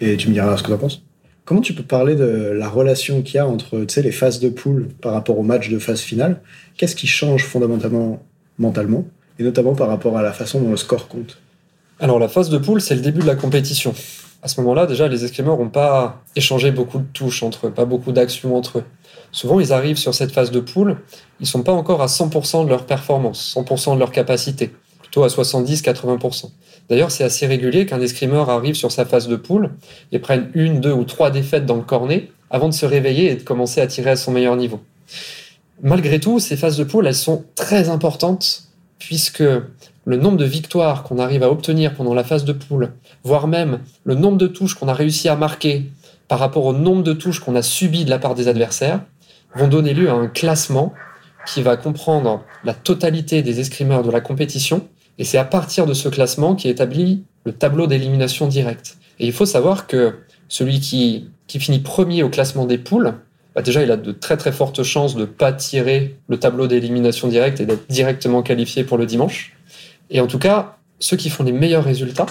et 0.00 0.16
tu 0.16 0.28
me 0.28 0.34
diras 0.34 0.56
ce 0.56 0.62
que 0.62 0.68
tu 0.68 0.74
en 0.74 0.78
penses. 0.78 1.02
Comment 1.44 1.60
tu 1.60 1.74
peux 1.74 1.82
parler 1.82 2.14
de 2.14 2.52
la 2.54 2.68
relation 2.68 3.22
qu'il 3.22 3.36
y 3.36 3.38
a 3.38 3.46
entre 3.46 3.84
les 3.96 4.12
phases 4.12 4.38
de 4.38 4.48
poule 4.48 4.88
par 5.02 5.12
rapport 5.12 5.38
au 5.38 5.42
match 5.42 5.68
de 5.68 5.78
phase 5.78 6.00
finale? 6.00 6.40
Qu'est-ce 6.76 6.94
qui 6.94 7.06
change 7.08 7.44
fondamentalement 7.44 8.22
mentalement? 8.58 9.06
Et 9.38 9.42
notamment 9.42 9.74
par 9.74 9.88
rapport 9.88 10.16
à 10.18 10.22
la 10.22 10.32
façon 10.32 10.60
dont 10.60 10.70
le 10.70 10.76
score 10.76 11.08
compte? 11.08 11.38
Alors 11.98 12.18
la 12.20 12.28
phase 12.28 12.50
de 12.50 12.58
poule, 12.58 12.80
c'est 12.80 12.94
le 12.94 13.00
début 13.00 13.20
de 13.20 13.26
la 13.26 13.36
compétition. 13.36 13.92
À 14.46 14.48
ce 14.48 14.60
moment-là, 14.60 14.86
déjà, 14.86 15.08
les 15.08 15.24
escrimeurs 15.24 15.58
n'ont 15.58 15.70
pas 15.70 16.22
échangé 16.36 16.70
beaucoup 16.70 16.98
de 16.98 17.06
touches 17.12 17.42
entre 17.42 17.66
eux, 17.66 17.72
pas 17.72 17.84
beaucoup 17.84 18.12
d'actions 18.12 18.54
entre 18.54 18.78
eux. 18.78 18.84
Souvent, 19.32 19.58
ils 19.58 19.72
arrivent 19.72 19.96
sur 19.96 20.14
cette 20.14 20.30
phase 20.30 20.52
de 20.52 20.60
poule, 20.60 20.98
ils 21.40 21.48
sont 21.48 21.64
pas 21.64 21.72
encore 21.72 22.00
à 22.00 22.06
100% 22.06 22.64
de 22.64 22.68
leur 22.68 22.86
performance, 22.86 23.56
100% 23.56 23.94
de 23.94 23.98
leur 23.98 24.12
capacité, 24.12 24.70
plutôt 25.00 25.24
à 25.24 25.26
70-80%. 25.26 26.52
D'ailleurs, 26.88 27.10
c'est 27.10 27.24
assez 27.24 27.48
régulier 27.48 27.86
qu'un 27.86 28.00
escrimeur 28.00 28.48
arrive 28.48 28.76
sur 28.76 28.92
sa 28.92 29.04
phase 29.04 29.26
de 29.26 29.34
poule 29.34 29.72
et 30.12 30.20
prenne 30.20 30.48
une, 30.54 30.78
deux 30.80 30.92
ou 30.92 31.02
trois 31.02 31.32
défaites 31.32 31.66
dans 31.66 31.74
le 31.74 31.82
cornet 31.82 32.30
avant 32.48 32.68
de 32.68 32.74
se 32.74 32.86
réveiller 32.86 33.32
et 33.32 33.34
de 33.34 33.42
commencer 33.42 33.80
à 33.80 33.88
tirer 33.88 34.10
à 34.10 34.16
son 34.16 34.30
meilleur 34.30 34.54
niveau. 34.54 34.78
Malgré 35.82 36.20
tout, 36.20 36.38
ces 36.38 36.56
phases 36.56 36.76
de 36.76 36.84
poule, 36.84 37.08
elles 37.08 37.16
sont 37.16 37.44
très 37.56 37.88
importantes 37.88 38.62
puisque 39.00 39.42
le 40.06 40.16
nombre 40.16 40.36
de 40.36 40.44
victoires 40.44 41.02
qu'on 41.02 41.18
arrive 41.18 41.42
à 41.42 41.50
obtenir 41.50 41.94
pendant 41.94 42.14
la 42.14 42.24
phase 42.24 42.44
de 42.44 42.52
poule, 42.52 42.92
voire 43.24 43.48
même 43.48 43.80
le 44.04 44.14
nombre 44.14 44.38
de 44.38 44.46
touches 44.46 44.74
qu'on 44.74 44.88
a 44.88 44.94
réussi 44.94 45.28
à 45.28 45.34
marquer 45.34 45.90
par 46.28 46.38
rapport 46.38 46.64
au 46.64 46.72
nombre 46.72 47.02
de 47.02 47.12
touches 47.12 47.40
qu'on 47.40 47.56
a 47.56 47.62
subies 47.62 48.04
de 48.04 48.10
la 48.10 48.18
part 48.18 48.36
des 48.36 48.46
adversaires, 48.46 49.00
vont 49.56 49.68
donner 49.68 49.94
lieu 49.94 50.08
à 50.08 50.14
un 50.14 50.28
classement 50.28 50.94
qui 51.46 51.60
va 51.60 51.76
comprendre 51.76 52.44
la 52.64 52.72
totalité 52.72 53.42
des 53.42 53.58
escrimeurs 53.58 54.02
de 54.04 54.10
la 54.10 54.20
compétition 54.20 54.86
et 55.18 55.24
c'est 55.24 55.38
à 55.38 55.44
partir 55.44 55.86
de 55.86 55.94
ce 55.94 56.08
classement 56.08 56.54
qui 56.54 56.68
établit 56.68 57.24
le 57.44 57.52
tableau 57.52 57.86
d'élimination 57.88 58.46
directe. 58.46 58.98
Et 59.18 59.26
il 59.26 59.32
faut 59.32 59.46
savoir 59.46 59.88
que 59.88 60.14
celui 60.48 60.78
qui, 60.80 61.30
qui 61.48 61.58
finit 61.58 61.80
premier 61.80 62.22
au 62.22 62.28
classement 62.28 62.66
des 62.66 62.78
poules, 62.78 63.14
bah 63.56 63.62
déjà, 63.62 63.82
il 63.82 63.90
a 63.90 63.96
de 63.96 64.12
très 64.12 64.36
très 64.36 64.52
fortes 64.52 64.82
chances 64.82 65.14
de 65.14 65.22
ne 65.22 65.24
pas 65.24 65.52
tirer 65.52 66.16
le 66.28 66.38
tableau 66.38 66.66
d'élimination 66.66 67.26
directe 67.26 67.58
et 67.60 67.64
d'être 67.64 67.88
directement 67.88 68.42
qualifié 68.42 68.84
pour 68.84 68.98
le 68.98 69.06
dimanche. 69.06 69.55
Et 70.10 70.20
en 70.20 70.26
tout 70.26 70.38
cas, 70.38 70.76
ceux 70.98 71.16
qui 71.16 71.30
font 71.30 71.44
les 71.44 71.52
meilleurs 71.52 71.84
résultats 71.84 72.26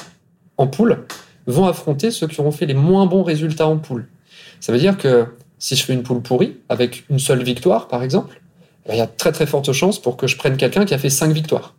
en 0.57 0.67
poule 0.67 1.05
vont 1.47 1.67
affronter 1.67 2.11
ceux 2.11 2.27
qui 2.27 2.39
auront 2.39 2.51
fait 2.51 2.65
les 2.65 2.73
moins 2.73 3.05
bons 3.05 3.23
résultats 3.23 3.67
en 3.67 3.77
poule. 3.77 4.07
Ça 4.59 4.71
veut 4.71 4.79
dire 4.79 4.97
que 4.97 5.27
si 5.59 5.75
je 5.75 5.83
fais 5.83 5.93
une 5.93 6.03
poule 6.03 6.21
pourrie, 6.21 6.57
avec 6.69 7.05
une 7.09 7.19
seule 7.19 7.43
victoire 7.43 7.87
par 7.87 8.03
exemple, 8.03 8.41
bah, 8.87 8.93
il 8.95 8.97
y 8.97 9.01
a 9.01 9.07
très 9.07 9.31
très 9.31 9.45
fortes 9.45 9.71
chances 9.71 9.99
pour 9.99 10.17
que 10.17 10.27
je 10.27 10.37
prenne 10.37 10.57
quelqu'un 10.57 10.85
qui 10.85 10.93
a 10.93 10.97
fait 10.97 11.09
cinq 11.09 11.31
victoires. 11.31 11.75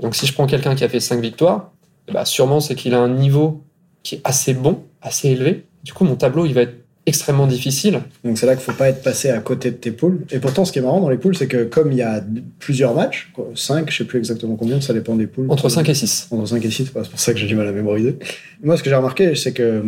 Donc 0.00 0.14
si 0.14 0.26
je 0.26 0.32
prends 0.32 0.46
quelqu'un 0.46 0.74
qui 0.74 0.84
a 0.84 0.88
fait 0.88 1.00
5 1.00 1.20
victoires, 1.20 1.70
bah 2.12 2.24
sûrement 2.24 2.60
c'est 2.60 2.74
qu'il 2.74 2.94
a 2.94 3.00
un 3.00 3.08
niveau 3.08 3.62
qui 4.02 4.16
est 4.16 4.20
assez 4.24 4.54
bon, 4.54 4.82
assez 5.02 5.28
élevé. 5.28 5.66
Du 5.84 5.92
coup, 5.92 6.04
mon 6.04 6.16
tableau, 6.16 6.46
il 6.46 6.54
va 6.54 6.62
être 6.62 6.79
extrêmement 7.06 7.46
difficile. 7.46 8.00
Donc 8.24 8.38
c'est 8.38 8.46
là 8.46 8.54
qu'il 8.54 8.64
faut 8.64 8.76
pas 8.76 8.88
être 8.88 9.02
passé 9.02 9.30
à 9.30 9.38
côté 9.38 9.70
de 9.70 9.76
tes 9.76 9.90
poules. 9.90 10.20
Et 10.30 10.38
pourtant, 10.38 10.64
ce 10.64 10.72
qui 10.72 10.78
est 10.78 10.82
marrant 10.82 11.00
dans 11.00 11.08
les 11.08 11.16
poules, 11.16 11.36
c'est 11.36 11.46
que 11.46 11.64
comme 11.64 11.92
il 11.92 11.98
y 11.98 12.02
a 12.02 12.22
plusieurs 12.58 12.94
matchs, 12.94 13.32
5, 13.54 13.90
je 13.90 13.96
sais 13.96 14.04
plus 14.04 14.18
exactement 14.18 14.56
combien, 14.56 14.80
ça 14.80 14.92
dépend 14.92 15.16
des 15.16 15.26
poules. 15.26 15.46
Entre 15.50 15.68
5 15.68 15.88
et 15.88 15.94
6. 15.94 16.28
Entre 16.30 16.46
5 16.46 16.64
et 16.64 16.70
6, 16.70 16.84
c'est 16.84 16.92
pour 16.92 17.20
ça 17.20 17.32
que 17.32 17.38
j'ai 17.38 17.46
du 17.46 17.56
mal 17.56 17.66
à 17.66 17.72
mémoriser. 17.72 18.16
Moi, 18.62 18.76
ce 18.76 18.82
que 18.82 18.90
j'ai 18.90 18.96
remarqué, 18.96 19.34
c'est 19.34 19.52
que 19.52 19.82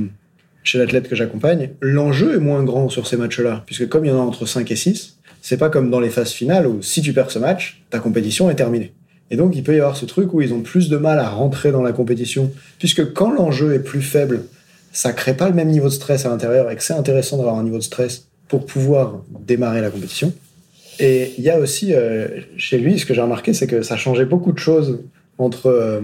chez 0.65 0.79
l'athlète 0.79 1.09
que 1.09 1.17
j'accompagne, 1.17 1.71
l'enjeu 1.81 2.35
est 2.35 2.41
moins 2.41 2.63
grand 2.63 2.89
sur 2.89 3.07
ces 3.07 3.17
matchs-là, 3.17 3.63
puisque 3.67 3.89
comme 3.89 4.05
il 4.05 4.09
y 4.09 4.11
en 4.13 4.19
a 4.19 4.23
entre 4.23 4.47
5 4.47 4.71
et 4.71 4.77
6, 4.77 5.19
c'est 5.43 5.57
pas 5.57 5.71
comme 5.71 5.91
dans 5.91 6.01
les 6.01 6.11
phases 6.11 6.31
finales 6.31 6.67
où 6.67 6.83
si 6.83 7.03
tu 7.03 7.13
perds 7.13 7.31
ce 7.31 7.39
match, 7.39 7.83
ta 7.91 7.99
compétition 7.99 8.49
est 8.49 8.55
terminée. 8.55 8.93
Et 9.31 9.37
donc, 9.37 9.57
il 9.57 9.63
peut 9.63 9.75
y 9.75 9.79
avoir 9.79 9.97
ce 9.97 10.05
truc 10.05 10.33
où 10.35 10.41
ils 10.41 10.53
ont 10.53 10.61
plus 10.61 10.89
de 10.89 10.97
mal 10.97 11.19
à 11.19 11.29
rentrer 11.29 11.73
dans 11.73 11.83
la 11.83 11.93
compétition, 11.93 12.53
puisque 12.79 13.13
quand 13.13 13.33
l'enjeu 13.33 13.75
est 13.75 13.81
plus 13.81 14.03
faible, 14.03 14.45
ça 14.93 15.13
crée 15.13 15.35
pas 15.35 15.49
le 15.49 15.55
même 15.55 15.69
niveau 15.69 15.89
de 15.89 15.93
stress 15.93 16.27
à 16.27 16.29
l'intérieur 16.29 16.71
et 16.71 16.77
que 16.77 16.83
c'est 16.83 16.93
intéressant 16.93 17.39
d'avoir 17.39 17.57
un 17.57 17.65
niveau 17.65 17.79
de 17.79 17.83
stress 17.83 18.29
pour 18.49 18.67
pouvoir 18.67 19.23
démarrer 19.41 19.81
la 19.81 19.91
compétition. 19.91 20.33
Et 20.99 21.33
il 21.39 21.45
y 21.45 21.51
a 21.51 21.59
aussi, 21.59 21.95
euh, 21.95 22.29
chez 22.59 22.79
lui, 22.79 22.99
ce 22.99 23.07
que 23.07 23.15
j'ai 23.15 23.23
remarqué, 23.23 23.55
c'est 23.55 23.67
que 23.67 23.83
ça 23.83 23.97
changeait 23.97 24.27
beaucoup 24.27 24.53
de 24.53 24.59
choses 24.59 25.01
entre 25.39 25.67
euh, 25.69 26.01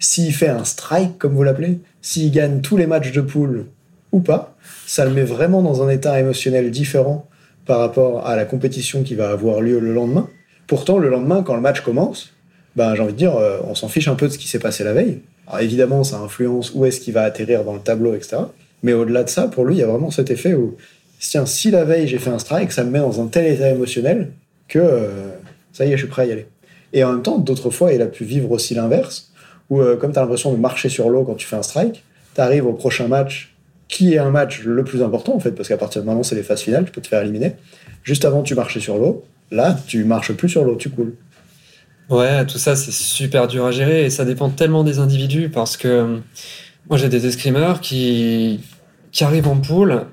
s'il 0.00 0.34
fait 0.34 0.48
un 0.48 0.64
strike, 0.64 1.18
comme 1.18 1.34
vous 1.34 1.44
l'appelez, 1.44 1.78
s'il 2.02 2.30
gagne 2.32 2.60
tous 2.60 2.76
les 2.76 2.86
matchs 2.86 3.12
de 3.12 3.20
poule 3.20 3.66
ou 4.12 4.20
pas, 4.20 4.56
ça 4.86 5.04
le 5.04 5.12
met 5.12 5.22
vraiment 5.22 5.62
dans 5.62 5.82
un 5.82 5.88
état 5.88 6.18
émotionnel 6.18 6.70
différent 6.70 7.28
par 7.64 7.78
rapport 7.78 8.26
à 8.26 8.36
la 8.36 8.44
compétition 8.44 9.02
qui 9.02 9.14
va 9.14 9.30
avoir 9.30 9.60
lieu 9.60 9.78
le 9.78 9.94
lendemain. 9.94 10.28
Pourtant, 10.66 10.98
le 10.98 11.08
lendemain, 11.08 11.42
quand 11.42 11.54
le 11.54 11.60
match 11.60 11.80
commence, 11.80 12.32
ben, 12.76 12.94
j'ai 12.94 13.02
envie 13.02 13.12
de 13.12 13.18
dire, 13.18 13.36
euh, 13.36 13.58
on 13.64 13.74
s'en 13.74 13.88
fiche 13.88 14.08
un 14.08 14.14
peu 14.14 14.26
de 14.26 14.32
ce 14.32 14.38
qui 14.38 14.48
s'est 14.48 14.58
passé 14.58 14.82
la 14.84 14.92
veille. 14.92 15.20
Alors 15.46 15.60
évidemment, 15.60 16.04
ça 16.04 16.18
influence 16.18 16.72
où 16.74 16.84
est-ce 16.86 17.00
qu'il 17.00 17.14
va 17.14 17.22
atterrir 17.22 17.64
dans 17.64 17.74
le 17.74 17.80
tableau, 17.80 18.14
etc. 18.14 18.36
Mais 18.82 18.92
au-delà 18.92 19.24
de 19.24 19.28
ça, 19.28 19.48
pour 19.48 19.64
lui, 19.64 19.76
il 19.76 19.78
y 19.78 19.82
a 19.82 19.86
vraiment 19.86 20.10
cet 20.10 20.30
effet 20.30 20.54
où, 20.54 20.76
tiens, 21.20 21.46
si 21.46 21.70
la 21.70 21.84
veille 21.84 22.06
j'ai 22.08 22.18
fait 22.18 22.30
un 22.30 22.38
strike, 22.38 22.72
ça 22.72 22.84
me 22.84 22.90
met 22.90 22.98
dans 22.98 23.20
un 23.22 23.26
tel 23.26 23.46
état 23.46 23.68
émotionnel 23.70 24.32
que 24.68 24.78
euh, 24.78 25.08
ça 25.72 25.84
y 25.84 25.88
est, 25.88 25.96
je 25.96 26.02
suis 26.02 26.08
prêt 26.08 26.22
à 26.22 26.26
y 26.26 26.32
aller. 26.32 26.46
Et 26.92 27.02
en 27.04 27.12
même 27.12 27.22
temps, 27.22 27.38
d'autres 27.38 27.70
fois, 27.70 27.92
il 27.92 28.00
a 28.02 28.06
pu 28.06 28.24
vivre 28.24 28.50
aussi 28.50 28.74
l'inverse, 28.74 29.32
où 29.70 29.80
euh, 29.80 29.96
comme 29.96 30.12
tu 30.12 30.18
as 30.18 30.22
l'impression 30.22 30.52
de 30.52 30.58
marcher 30.58 30.88
sur 30.88 31.08
l'eau 31.10 31.24
quand 31.24 31.34
tu 31.34 31.46
fais 31.46 31.56
un 31.56 31.62
strike, 31.62 32.04
tu 32.34 32.40
arrives 32.40 32.66
au 32.66 32.72
prochain 32.72 33.08
match 33.08 33.54
qui 33.88 34.14
est 34.14 34.18
un 34.18 34.30
match 34.30 34.62
le 34.64 34.82
plus 34.82 35.02
important 35.02 35.34
en 35.34 35.40
fait, 35.40 35.52
parce 35.52 35.68
qu'à 35.68 35.76
partir 35.76 36.02
de 36.02 36.06
maintenant 36.06 36.22
c'est 36.22 36.34
les 36.34 36.42
phases 36.42 36.62
finales, 36.62 36.84
tu 36.84 36.92
peux 36.92 37.00
te 37.00 37.06
faire 37.06 37.22
éliminer. 37.22 37.52
Juste 38.02 38.24
avant 38.24 38.42
tu 38.42 38.54
marchais 38.54 38.80
sur 38.80 38.96
l'eau, 38.96 39.24
là 39.50 39.76
tu 39.86 40.04
marches 40.04 40.32
plus 40.32 40.48
sur 40.48 40.64
l'eau, 40.64 40.76
tu 40.76 40.90
coules. 40.90 41.14
Ouais, 42.10 42.44
tout 42.44 42.58
ça 42.58 42.76
c'est 42.76 42.92
super 42.92 43.48
dur 43.48 43.64
à 43.64 43.70
gérer 43.70 44.04
et 44.04 44.10
ça 44.10 44.26
dépend 44.26 44.50
tellement 44.50 44.84
des 44.84 44.98
individus 44.98 45.48
parce 45.48 45.78
que 45.78 45.88
euh, 45.88 46.18
moi 46.88 46.98
j'ai 46.98 47.08
des 47.08 47.26
escrimeurs 47.26 47.80
qui, 47.80 48.60
arrivent 49.20 49.48
en 49.48 49.56
poule 49.56 50.06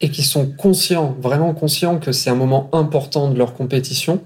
et 0.00 0.10
qui 0.10 0.22
sont 0.22 0.46
conscients, 0.46 1.14
vraiment 1.20 1.52
conscients 1.52 1.98
que 1.98 2.12
c'est 2.12 2.30
un 2.30 2.34
moment 2.34 2.70
important 2.72 3.30
de 3.30 3.36
leur 3.36 3.52
compétition 3.52 4.22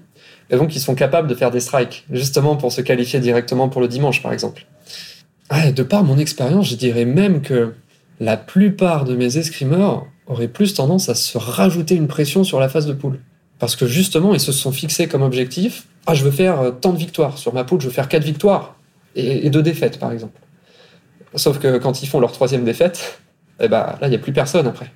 et 0.51 0.57
donc 0.57 0.77
ils 0.77 0.81
sont 0.81 0.95
capables 0.95 1.27
de 1.27 1.35
faire 1.35 1.51
des 1.51 1.61
strikes, 1.61 2.07
justement 2.13 2.55
pour 2.55 2.71
se 2.71 2.81
qualifier 2.81 3.19
directement 3.19 3.69
pour 3.69 3.81
le 3.81 3.89
dimanche 3.89 4.23
par 4.23 4.33
exemple. 4.33 4.67
Ouais, 5.51 5.73
de 5.73 5.83
par 5.83 6.05
mon 6.05 6.17
expérience, 6.17 6.69
je 6.69 6.77
dirais 6.77 7.07
même 7.07 7.43
que 7.43 7.75
la 8.21 8.37
plupart 8.37 9.05
de 9.05 9.17
mes 9.17 9.37
escrimeurs 9.37 10.07
auraient 10.29 10.47
plus 10.47 10.75
tendance 10.75 11.09
à 11.09 11.17
se 11.17 11.39
rajouter 11.39 11.97
une 11.97 12.07
pression 12.07 12.45
sur 12.45 12.61
la 12.61 12.69
phase 12.69 12.87
de 12.87 12.93
poule. 12.93 13.19
Parce 13.61 13.77
que 13.77 13.87
justement, 13.87 14.35
ils 14.35 14.41
se 14.41 14.51
sont 14.51 14.73
fixés 14.73 15.07
comme 15.07 15.23
objectif 15.23 15.87
Ah, 16.07 16.15
je 16.15 16.25
veux 16.25 16.31
faire 16.31 16.61
euh, 16.61 16.71
tant 16.73 16.93
de 16.93 16.99
victoires. 16.99 17.39
Sur 17.39 17.55
ma 17.55 17.63
poule, 17.63 17.81
je 17.81 17.87
veux 17.87 17.93
faire 17.93 18.09
quatre 18.09 18.25
victoires 18.25 18.75
et, 19.15 19.51
deux 19.51 19.63
défaites, 19.63 19.99
par 19.99 20.11
exemple. 20.13 20.41
Sauf 21.35 21.59
que 21.59 21.79
quand 21.79 22.03
ils 22.03 22.07
font 22.07 22.21
leur 22.21 22.33
troisième 22.33 22.65
défaite, 22.65 23.21
eh 23.61 23.69
ben, 23.69 23.97
là, 24.01 24.07
il 24.07 24.11
n'y 24.11 24.17
a 24.17 24.19
plus 24.19 24.33
personne 24.33 24.67
après. 24.67 24.91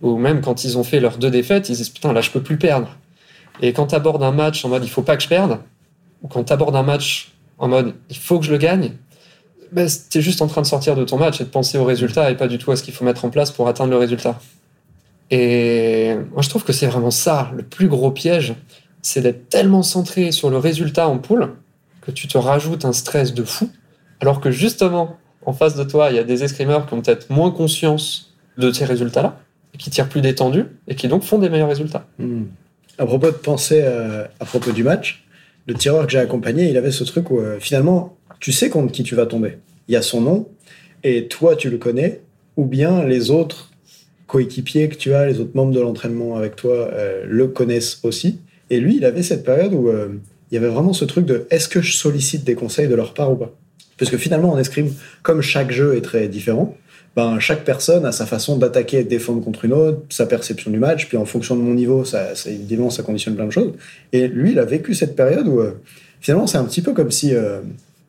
Ou 0.00 0.16
même 0.16 0.40
quand 0.40 0.64
ils 0.64 0.78
ont 0.78 0.84
fait 0.84 1.00
leurs 1.00 1.18
deux 1.18 1.30
défaites, 1.30 1.68
ils 1.68 1.76
disent 1.76 1.90
Putain, 1.90 2.12
là, 2.12 2.20
je 2.20 2.30
peux 2.30 2.42
plus 2.42 2.56
perdre. 2.56 2.96
Et 3.60 3.72
quand 3.72 3.88
tu 3.88 3.94
abordes 3.94 4.22
un 4.22 4.32
match 4.32 4.64
en 4.64 4.68
mode 4.68 4.84
Il 4.84 4.90
faut 4.90 5.02
pas 5.02 5.16
que 5.16 5.22
je 5.22 5.28
perde, 5.28 5.58
ou 6.22 6.28
quand 6.28 6.44
tu 6.44 6.52
un 6.52 6.82
match 6.82 7.32
en 7.58 7.68
mode 7.68 7.94
Il 8.08 8.16
faut 8.16 8.38
que 8.38 8.46
je 8.46 8.52
le 8.52 8.58
gagne, 8.58 8.92
ben, 9.70 9.86
tu 10.10 10.18
es 10.18 10.22
juste 10.22 10.40
en 10.40 10.46
train 10.46 10.62
de 10.62 10.66
sortir 10.66 10.96
de 10.96 11.04
ton 11.04 11.18
match 11.18 11.40
et 11.42 11.44
de 11.44 11.50
penser 11.50 11.76
au 11.76 11.84
résultat 11.84 12.30
et 12.30 12.36
pas 12.36 12.48
du 12.48 12.56
tout 12.56 12.70
à 12.70 12.76
ce 12.76 12.82
qu'il 12.82 12.94
faut 12.94 13.04
mettre 13.04 13.26
en 13.26 13.30
place 13.30 13.50
pour 13.50 13.68
atteindre 13.68 13.90
le 13.90 13.98
résultat. 13.98 14.40
Et 15.30 16.14
moi, 16.32 16.42
je 16.42 16.48
trouve 16.48 16.64
que 16.64 16.72
c'est 16.72 16.86
vraiment 16.86 17.10
ça, 17.10 17.52
le 17.56 17.62
plus 17.62 17.88
gros 17.88 18.10
piège, 18.10 18.54
c'est 19.02 19.20
d'être 19.20 19.48
tellement 19.48 19.82
centré 19.82 20.32
sur 20.32 20.50
le 20.50 20.58
résultat 20.58 21.08
en 21.08 21.18
poule 21.18 21.54
que 22.00 22.10
tu 22.10 22.28
te 22.28 22.38
rajoutes 22.38 22.84
un 22.84 22.92
stress 22.92 23.34
de 23.34 23.44
fou, 23.44 23.70
alors 24.20 24.40
que 24.40 24.50
justement, 24.50 25.18
en 25.44 25.52
face 25.52 25.76
de 25.76 25.84
toi, 25.84 26.10
il 26.10 26.16
y 26.16 26.18
a 26.18 26.24
des 26.24 26.44
escrimeurs 26.44 26.86
qui 26.86 26.94
ont 26.94 27.02
peut-être 27.02 27.30
moins 27.30 27.50
conscience 27.50 28.34
de 28.56 28.72
ces 28.72 28.84
résultats-là, 28.84 29.38
qui 29.78 29.90
tirent 29.90 30.08
plus 30.08 30.22
détendus, 30.22 30.64
et 30.88 30.94
qui 30.94 31.08
donc 31.08 31.22
font 31.22 31.38
des 31.38 31.48
meilleurs 31.48 31.68
résultats. 31.68 32.06
Hmm. 32.18 32.44
À 32.98 33.06
propos 33.06 33.26
de 33.26 33.36
penser 33.36 33.80
euh, 33.84 34.24
à 34.40 34.44
propos 34.44 34.72
du 34.72 34.82
match, 34.82 35.24
le 35.66 35.74
tireur 35.74 36.06
que 36.06 36.12
j'ai 36.12 36.18
accompagné, 36.18 36.68
il 36.68 36.76
avait 36.76 36.90
ce 36.90 37.04
truc 37.04 37.30
où 37.30 37.38
euh, 37.38 37.58
finalement, 37.60 38.16
tu 38.40 38.52
sais 38.52 38.70
contre 38.70 38.90
qui 38.90 39.02
tu 39.02 39.14
vas 39.14 39.26
tomber. 39.26 39.58
Il 39.86 39.92
y 39.92 39.96
a 39.96 40.02
son 40.02 40.22
nom, 40.22 40.48
et 41.04 41.28
toi, 41.28 41.54
tu 41.54 41.70
le 41.70 41.78
connais, 41.78 42.22
ou 42.56 42.64
bien 42.64 43.04
les 43.04 43.30
autres 43.30 43.67
coéquipiers 44.28 44.88
que 44.88 44.94
tu 44.94 45.14
as, 45.14 45.26
les 45.26 45.40
autres 45.40 45.50
membres 45.54 45.72
de 45.72 45.80
l'entraînement 45.80 46.36
avec 46.36 46.54
toi, 46.54 46.90
euh, 46.92 47.24
le 47.26 47.48
connaissent 47.48 47.98
aussi. 48.04 48.38
Et 48.70 48.78
lui, 48.78 48.96
il 48.98 49.04
avait 49.04 49.24
cette 49.24 49.42
période 49.42 49.72
où 49.72 49.88
euh, 49.88 50.08
il 50.50 50.54
y 50.54 50.58
avait 50.58 50.68
vraiment 50.68 50.92
ce 50.92 51.04
truc 51.04 51.26
de 51.26 51.46
est-ce 51.50 51.68
que 51.68 51.80
je 51.80 51.96
sollicite 51.96 52.44
des 52.44 52.54
conseils 52.54 52.86
de 52.86 52.94
leur 52.94 53.14
part 53.14 53.32
ou 53.32 53.36
pas? 53.36 53.52
Parce 53.98 54.10
que 54.10 54.18
finalement, 54.18 54.52
en 54.52 54.58
escrime, 54.58 54.92
comme 55.22 55.40
chaque 55.40 55.72
jeu 55.72 55.96
est 55.96 56.02
très 56.02 56.28
différent, 56.28 56.76
ben, 57.16 57.40
chaque 57.40 57.64
personne 57.64 58.04
a 58.04 58.12
sa 58.12 58.26
façon 58.26 58.58
d'attaquer 58.58 58.98
et 58.98 59.04
de 59.04 59.08
défendre 59.08 59.42
contre 59.42 59.64
une 59.64 59.72
autre, 59.72 60.02
sa 60.10 60.26
perception 60.26 60.70
du 60.70 60.78
match, 60.78 61.08
puis 61.08 61.16
en 61.16 61.24
fonction 61.24 61.56
de 61.56 61.62
mon 61.62 61.74
niveau, 61.74 62.04
ça, 62.04 62.28
évidemment, 62.46 62.90
ça 62.90 63.02
conditionne 63.02 63.34
plein 63.34 63.46
de 63.46 63.50
choses. 63.50 63.72
Et 64.12 64.28
lui, 64.28 64.52
il 64.52 64.58
a 64.58 64.64
vécu 64.64 64.94
cette 64.94 65.16
période 65.16 65.48
où 65.48 65.58
euh, 65.58 65.72
finalement, 66.20 66.46
c'est 66.46 66.58
un 66.58 66.64
petit 66.64 66.82
peu 66.82 66.92
comme 66.92 67.10
si 67.10 67.32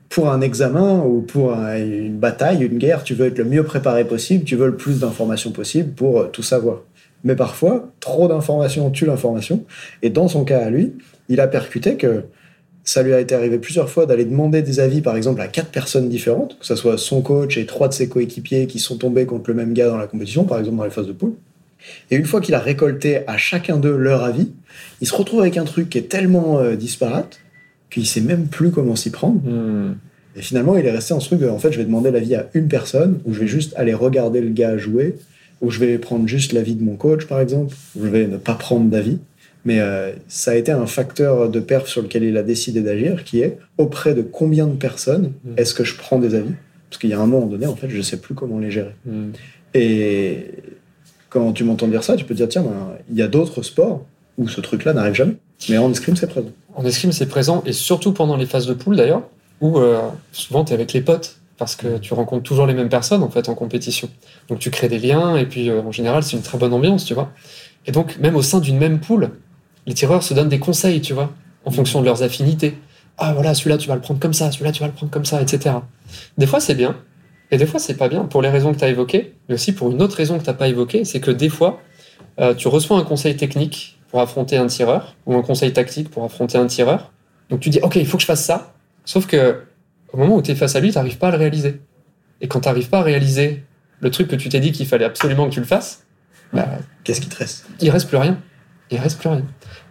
pour 0.09 0.31
un 0.31 0.41
examen 0.41 1.03
ou 1.03 1.21
pour 1.21 1.53
une 1.53 2.17
bataille, 2.17 2.63
une 2.63 2.79
guerre, 2.79 3.03
tu 3.03 3.13
veux 3.13 3.27
être 3.27 3.37
le 3.37 3.45
mieux 3.45 3.63
préparé 3.63 4.05
possible, 4.05 4.43
tu 4.43 4.55
veux 4.55 4.67
le 4.67 4.75
plus 4.75 4.99
d'informations 4.99 5.51
possible 5.51 5.91
pour 5.91 6.19
euh, 6.19 6.25
tout 6.25 6.43
savoir. 6.43 6.81
Mais 7.23 7.35
parfois, 7.35 7.91
trop 7.99 8.27
d'informations 8.27 8.89
tue 8.89 9.05
l'information. 9.05 9.65
Et 10.01 10.09
dans 10.09 10.27
son 10.27 10.45
cas 10.45 10.59
à 10.59 10.69
lui, 10.69 10.93
il 11.27 11.39
a 11.39 11.47
percuté 11.47 11.95
que 11.95 12.23
ça 12.83 13.03
lui 13.03 13.13
a 13.13 13.19
été 13.19 13.35
arrivé 13.35 13.59
plusieurs 13.59 13.89
fois 13.89 14.05
d'aller 14.07 14.25
demander 14.25 14.63
des 14.63 14.79
avis, 14.79 15.01
par 15.01 15.15
exemple, 15.15 15.41
à 15.41 15.47
quatre 15.47 15.69
personnes 15.69 16.09
différentes, 16.09 16.57
que 16.57 16.65
ce 16.65 16.75
soit 16.75 16.97
son 16.97 17.21
coach 17.21 17.57
et 17.57 17.65
trois 17.65 17.87
de 17.87 17.93
ses 17.93 18.09
coéquipiers 18.09 18.65
qui 18.65 18.79
sont 18.79 18.97
tombés 18.97 19.25
contre 19.25 19.49
le 19.49 19.55
même 19.55 19.73
gars 19.73 19.89
dans 19.89 19.97
la 19.97 20.07
compétition, 20.07 20.43
par 20.45 20.57
exemple 20.57 20.77
dans 20.77 20.85
les 20.85 20.89
phases 20.89 21.07
de 21.07 21.11
poule. 21.11 21.33
Et 22.09 22.15
une 22.15 22.25
fois 22.25 22.41
qu'il 22.41 22.55
a 22.55 22.59
récolté 22.59 23.27
à 23.27 23.37
chacun 23.37 23.77
d'eux 23.77 23.95
leur 23.95 24.23
avis, 24.23 24.51
il 25.01 25.07
se 25.07 25.13
retrouve 25.13 25.41
avec 25.41 25.57
un 25.57 25.65
truc 25.65 25.89
qui 25.89 25.97
est 25.97 26.09
tellement 26.09 26.59
euh, 26.59 26.75
disparate 26.75 27.39
qu'il 27.89 28.05
sait 28.05 28.21
même 28.21 28.47
plus 28.47 28.71
comment 28.71 28.95
s'y 28.95 29.09
prendre. 29.09 29.39
Hmm. 29.41 29.95
Et 30.35 30.41
finalement, 30.41 30.77
il 30.77 30.85
est 30.85 30.91
resté 30.91 31.13
en 31.13 31.19
ce 31.19 31.27
truc 31.27 31.39
de, 31.39 31.47
en 31.47 31.59
fait, 31.59 31.71
je 31.71 31.77
vais 31.77 31.85
demander 31.85 32.11
l'avis 32.11 32.35
à 32.35 32.47
une 32.53 32.67
personne, 32.67 33.19
ou 33.25 33.33
je 33.33 33.39
vais 33.39 33.47
juste 33.47 33.73
aller 33.75 33.93
regarder 33.93 34.41
le 34.41 34.49
gars 34.49 34.77
jouer, 34.77 35.15
ou 35.61 35.71
je 35.71 35.79
vais 35.79 35.97
prendre 35.97 36.27
juste 36.27 36.53
l'avis 36.53 36.75
de 36.75 36.83
mon 36.83 36.95
coach, 36.95 37.25
par 37.25 37.39
exemple, 37.39 37.75
ou 37.95 38.05
je 38.05 38.09
vais 38.09 38.27
ne 38.27 38.37
pas 38.37 38.53
prendre 38.53 38.89
d'avis. 38.89 39.17
Mais 39.65 39.81
euh, 39.81 40.13
ça 40.27 40.51
a 40.51 40.55
été 40.55 40.71
un 40.71 40.85
facteur 40.85 41.49
de 41.49 41.59
perf 41.59 41.87
sur 41.87 42.01
lequel 42.01 42.23
il 42.23 42.37
a 42.37 42.43
décidé 42.43 42.81
d'agir, 42.81 43.23
qui 43.23 43.41
est 43.41 43.57
auprès 43.77 44.13
de 44.13 44.21
combien 44.21 44.67
de 44.67 44.75
personnes 44.75 45.33
hmm. 45.43 45.53
est-ce 45.57 45.73
que 45.73 45.83
je 45.83 45.95
prends 45.95 46.19
des 46.19 46.35
avis? 46.35 46.53
Parce 46.89 46.99
qu'il 46.99 47.09
y 47.09 47.13
a 47.13 47.19
un 47.19 47.25
moment 47.25 47.47
donné, 47.47 47.65
en 47.65 47.75
fait, 47.75 47.89
je 47.89 47.97
ne 47.97 48.01
sais 48.01 48.17
plus 48.17 48.35
comment 48.35 48.59
les 48.59 48.71
gérer. 48.71 48.95
Hmm. 49.05 49.31
Et 49.73 50.45
quand 51.29 51.51
tu 51.53 51.63
m'entends 51.63 51.87
dire 51.87 52.03
ça, 52.03 52.15
tu 52.15 52.25
peux 52.25 52.33
te 52.33 52.39
dire, 52.39 52.49
tiens, 52.49 52.63
ben, 52.63 52.97
il 53.09 53.17
y 53.17 53.21
a 53.21 53.27
d'autres 53.27 53.61
sports 53.61 54.05
où 54.37 54.47
ce 54.47 54.61
truc-là 54.61 54.93
n'arrive 54.93 55.13
jamais. 55.13 55.35
Mais 55.69 55.77
en 55.77 55.91
escrime, 55.91 56.15
c'est 56.15 56.27
présent. 56.27 56.51
En 56.75 56.85
escrime, 56.85 57.11
c'est 57.11 57.27
présent, 57.27 57.63
et 57.65 57.73
surtout 57.73 58.13
pendant 58.13 58.37
les 58.37 58.45
phases 58.45 58.67
de 58.67 58.73
poule 58.73 58.95
d'ailleurs, 58.95 59.23
où 59.61 59.79
euh, 59.79 60.01
souvent 60.31 60.63
tu 60.63 60.71
es 60.71 60.75
avec 60.75 60.93
les 60.93 61.01
potes, 61.01 61.37
parce 61.57 61.75
que 61.75 61.97
tu 61.97 62.13
rencontres 62.13 62.43
toujours 62.43 62.65
les 62.65 62.73
mêmes 62.73 62.89
personnes 62.89 63.21
en 63.21 63.29
fait 63.29 63.49
en 63.49 63.55
compétition. 63.55 64.09
Donc 64.47 64.59
tu 64.59 64.71
crées 64.71 64.87
des 64.87 64.99
liens, 64.99 65.35
et 65.35 65.45
puis 65.45 65.69
euh, 65.69 65.81
en 65.81 65.91
général, 65.91 66.23
c'est 66.23 66.37
une 66.37 66.43
très 66.43 66.57
bonne 66.57 66.73
ambiance, 66.73 67.05
tu 67.05 67.13
vois. 67.13 67.31
Et 67.85 67.91
donc, 67.91 68.17
même 68.19 68.35
au 68.35 68.41
sein 68.41 68.59
d'une 68.59 68.77
même 68.77 68.99
poule, 68.99 69.31
les 69.85 69.93
tireurs 69.93 70.23
se 70.23 70.33
donnent 70.33 70.49
des 70.49 70.59
conseils, 70.59 71.01
tu 71.01 71.13
vois, 71.13 71.31
en 71.65 71.71
fonction 71.71 71.99
de 72.01 72.05
leurs 72.05 72.23
affinités. 72.23 72.77
Ah 73.17 73.33
voilà, 73.33 73.53
celui-là 73.53 73.77
tu 73.77 73.89
vas 73.89 73.95
le 73.95 74.01
prendre 74.01 74.19
comme 74.19 74.33
ça, 74.33 74.51
celui-là 74.51 74.71
tu 74.71 74.79
vas 74.79 74.87
le 74.87 74.93
prendre 74.93 75.11
comme 75.11 75.25
ça, 75.25 75.41
etc. 75.41 75.75
Des 76.37 76.47
fois 76.47 76.61
c'est 76.61 76.75
bien, 76.75 76.95
et 77.51 77.57
des 77.57 77.65
fois 77.65 77.79
c'est 77.79 77.95
pas 77.95 78.07
bien, 78.07 78.23
pour 78.23 78.41
les 78.41 78.49
raisons 78.49 78.73
que 78.73 78.79
tu 78.79 78.85
as 78.85 78.89
évoquées, 78.89 79.33
mais 79.49 79.55
aussi 79.55 79.73
pour 79.73 79.91
une 79.91 80.01
autre 80.01 80.15
raison 80.15 80.37
que 80.37 80.43
tu 80.43 80.49
n'as 80.49 80.55
pas 80.55 80.69
évoquée, 80.69 81.03
c'est 81.03 81.19
que 81.19 81.31
des 81.31 81.49
fois, 81.49 81.81
euh, 82.39 82.53
tu 82.53 82.69
reçois 82.69 82.97
un 82.97 83.03
conseil 83.03 83.35
technique 83.35 83.98
pour 84.09 84.21
affronter 84.21 84.57
un 84.57 84.67
tireur, 84.67 85.15
ou 85.25 85.35
un 85.35 85.41
conseil 85.41 85.71
tactique 85.73 86.09
pour 86.09 86.23
affronter 86.23 86.57
un 86.57 86.65
tireur. 86.65 87.11
Donc 87.49 87.59
tu 87.59 87.69
dis, 87.69 87.79
ok, 87.81 87.95
il 87.95 88.07
faut 88.07 88.17
que 88.17 88.21
je 88.21 88.27
fasse 88.27 88.43
ça. 88.43 88.73
Sauf 89.05 89.27
que 89.27 89.63
au 90.11 90.17
moment 90.17 90.35
où 90.35 90.41
tu 90.41 90.51
es 90.51 90.55
face 90.55 90.75
à 90.75 90.79
lui, 90.79 90.91
tu 90.91 90.97
n'arrives 90.97 91.17
pas 91.17 91.27
à 91.27 91.31
le 91.31 91.37
réaliser. 91.37 91.81
Et 92.41 92.47
quand 92.47 92.61
tu 92.61 92.67
n'arrives 92.67 92.89
pas 92.89 92.99
à 92.99 93.03
réaliser 93.03 93.63
le 93.99 94.11
truc 94.11 94.27
que 94.27 94.35
tu 94.35 94.49
t'es 94.49 94.59
dit 94.59 94.71
qu'il 94.71 94.87
fallait 94.87 95.05
absolument 95.05 95.47
que 95.47 95.53
tu 95.53 95.59
le 95.59 95.65
fasses, 95.65 96.05
bah, 96.53 96.67
qu'est-ce 97.03 97.21
qui 97.21 97.29
te 97.29 97.35
reste? 97.35 97.65
Il 97.79 97.89
reste 97.91 98.07
plus 98.07 98.17
rien. 98.17 98.39
Il 98.91 98.97
reste 98.97 99.19
plus 99.19 99.29
rien. 99.29 99.43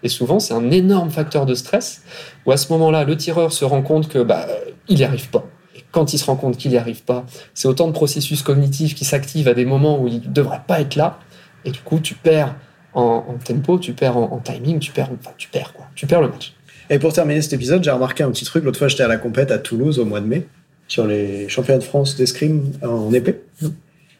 Et 0.02 0.08
souvent, 0.08 0.40
c'est 0.40 0.54
un 0.54 0.70
énorme 0.70 1.10
facteur 1.10 1.46
de 1.46 1.54
stress 1.54 2.02
où 2.46 2.52
à 2.52 2.56
ce 2.56 2.72
moment-là, 2.72 3.04
le 3.04 3.16
tireur 3.16 3.52
se 3.52 3.64
rend 3.64 3.82
compte 3.82 4.08
que 4.08 4.18
bah, 4.18 4.46
il 4.88 4.96
n'y 4.96 5.04
arrive 5.04 5.28
pas. 5.30 5.44
Et 5.76 5.84
quand 5.92 6.12
il 6.12 6.18
se 6.18 6.24
rend 6.24 6.34
compte 6.34 6.56
qu'il 6.56 6.72
n'y 6.72 6.78
arrive 6.78 7.04
pas, 7.04 7.24
c'est 7.54 7.68
autant 7.68 7.86
de 7.86 7.92
processus 7.92 8.42
cognitifs 8.42 8.96
qui 8.96 9.04
s'activent 9.04 9.46
à 9.46 9.54
des 9.54 9.64
moments 9.64 10.00
où 10.00 10.08
il 10.08 10.22
ne 10.22 10.32
devrait 10.32 10.62
pas 10.66 10.80
être 10.80 10.96
là. 10.96 11.20
Et 11.64 11.70
du 11.70 11.80
coup, 11.80 12.00
tu 12.00 12.14
perds 12.14 12.56
en, 12.94 13.24
en 13.28 13.34
tempo, 13.34 13.78
tu 13.78 13.92
perds 13.92 14.16
en, 14.16 14.32
en 14.32 14.38
timing, 14.38 14.78
tu 14.78 14.92
perds, 14.92 15.10
enfin, 15.18 15.34
tu 15.36 15.48
perds 15.48 15.72
quoi. 15.72 15.86
Tu 15.94 16.06
perds 16.06 16.22
le 16.22 16.28
match. 16.28 16.54
Et 16.90 16.98
pour 16.98 17.12
terminer 17.12 17.42
cet 17.42 17.52
épisode, 17.52 17.84
j'ai 17.84 17.90
remarqué 17.90 18.22
un 18.22 18.30
petit 18.30 18.44
truc. 18.44 18.64
L'autre 18.64 18.78
fois, 18.78 18.88
j'étais 18.88 19.02
à 19.02 19.08
la 19.08 19.18
compète 19.18 19.50
à 19.50 19.58
Toulouse 19.58 19.98
au 19.98 20.04
mois 20.04 20.20
de 20.20 20.26
mai 20.26 20.46
sur 20.86 21.06
les 21.06 21.48
championnats 21.48 21.80
de 21.80 21.84
France 21.84 22.16
d'escrime 22.16 22.72
en 22.82 23.12
épée. 23.12 23.40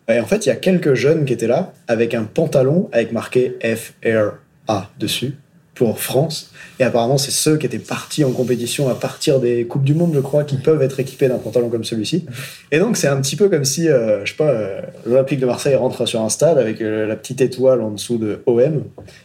Et 0.09 0.21
en 0.21 0.27
fait, 0.27 0.47
il 0.47 0.49
y 0.49 0.53
a 0.53 0.57
quelques 0.57 0.95
jeunes 0.95 1.25
qui 1.25 1.33
étaient 1.33 1.47
là 1.47 1.73
avec 1.87 2.15
un 2.15 2.25
pantalon 2.25 2.89
avec 2.93 3.13
marqué 3.13 3.57
FRA 3.63 4.91
dessus 4.99 5.35
pour 5.79 6.01
France. 6.01 6.51
Et 6.81 6.85
apparemment, 6.85 7.19
c'est 7.19 7.31
ceux 7.31 7.57
qui 7.57 7.67
étaient 7.67 7.79
partis 7.79 8.25
en 8.25 8.33
compétition 8.33 8.89
à 8.89 8.97
partir 8.97 9.39
des 9.39 9.65
Coupes 9.65 9.85
du 9.85 9.95
Monde, 9.95 10.13
je 10.13 10.19
crois, 10.21 10.43
qui 10.43 10.57
peuvent 10.57 10.83
être 10.83 10.99
équipés 10.99 11.29
d'un 11.29 11.39
pantalon 11.39 11.69
comme 11.69 11.85
celui-ci. 11.85 12.27
Et 12.73 12.81
donc, 12.81 12.97
c'est 12.97 13.07
un 13.07 13.21
petit 13.21 13.37
peu 13.37 13.49
comme 13.49 13.65
si, 13.65 13.89
euh, 13.89 14.25
je 14.25 14.31
sais 14.31 14.37
pas, 14.37 14.51
euh, 14.51 14.81
l'Olympique 15.07 15.39
de 15.39 15.47
Marseille 15.47 15.77
rentre 15.77 16.05
sur 16.07 16.21
un 16.21 16.29
stade 16.29 16.59
avec 16.59 16.83
euh, 16.83 17.07
la 17.07 17.15
petite 17.15 17.41
étoile 17.41 17.81
en 17.81 17.93
dessous 17.93 18.19
de 18.19 18.43
OM 18.47 18.83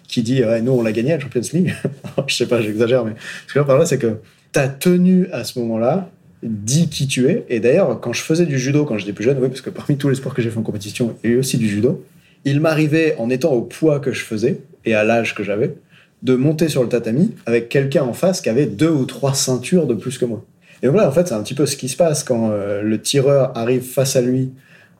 qui 0.07 0.21
dit 0.21 0.43
ouais, 0.43 0.61
Nous, 0.61 0.71
on 0.71 0.83
l'a 0.83 0.91
gagné 0.91 1.13
à 1.13 1.17
la 1.17 1.23
Champions 1.23 1.41
League. 1.53 1.73
je 2.27 2.35
sais 2.35 2.45
pas, 2.45 2.61
j'exagère, 2.61 3.03
mais 3.03 3.13
ce 3.47 3.53
que 3.53 3.59
je 3.59 3.65
par 3.65 3.79
là, 3.79 3.85
c'est 3.85 3.97
que 3.97 4.17
ta 4.51 4.67
tenue 4.67 5.27
à 5.31 5.43
ce 5.43 5.57
moment-là 5.59 6.09
dit 6.43 6.87
qui 6.87 7.07
tu 7.07 7.29
es. 7.29 7.45
Et 7.49 7.59
d'ailleurs, 7.59 7.99
quand 7.99 8.13
je 8.13 8.21
faisais 8.21 8.45
du 8.45 8.59
judo, 8.59 8.85
quand 8.85 8.99
j'étais 8.99 9.13
plus 9.13 9.23
jeune, 9.23 9.39
oui, 9.39 9.47
parce 9.47 9.61
que 9.61 9.71
parmi 9.71 9.97
tous 9.97 10.09
les 10.09 10.15
sports 10.15 10.35
que 10.35 10.41
j'ai 10.43 10.51
fait 10.51 10.59
en 10.59 10.63
compétition, 10.63 11.15
il 11.23 11.29
y 11.31 11.33
a 11.33 11.35
eu 11.37 11.39
aussi 11.39 11.57
du 11.57 11.67
judo, 11.67 12.03
il 12.45 12.59
m'arrivait, 12.59 13.15
en 13.17 13.29
étant 13.31 13.53
au 13.53 13.61
poids 13.61 13.99
que 13.99 14.11
je 14.11 14.23
faisais 14.23 14.59
et 14.85 14.93
à 14.93 15.03
l'âge 15.03 15.33
que 15.33 15.43
j'avais, 15.43 15.73
de 16.23 16.35
monter 16.35 16.69
sur 16.69 16.81
le 16.83 16.89
tatami 16.89 17.31
avec 17.45 17.69
quelqu'un 17.69 18.03
en 18.03 18.13
face 18.13 18.41
qui 18.41 18.49
avait 18.49 18.65
deux 18.65 18.89
ou 18.89 19.05
trois 19.05 19.33
ceintures 19.33 19.85
de 19.85 19.93
plus 19.93 20.17
que 20.17 20.25
moi. 20.25 20.43
Et 20.81 20.87
voilà, 20.87 21.07
en 21.07 21.11
fait, 21.11 21.27
c'est 21.27 21.33
un 21.33 21.43
petit 21.43 21.53
peu 21.53 21.65
ce 21.65 21.77
qui 21.77 21.89
se 21.89 21.97
passe 21.97 22.23
quand 22.23 22.51
euh, 22.51 22.81
le 22.81 22.99
tireur 22.99 23.57
arrive 23.57 23.83
face 23.83 24.15
à 24.15 24.21
lui, 24.21 24.51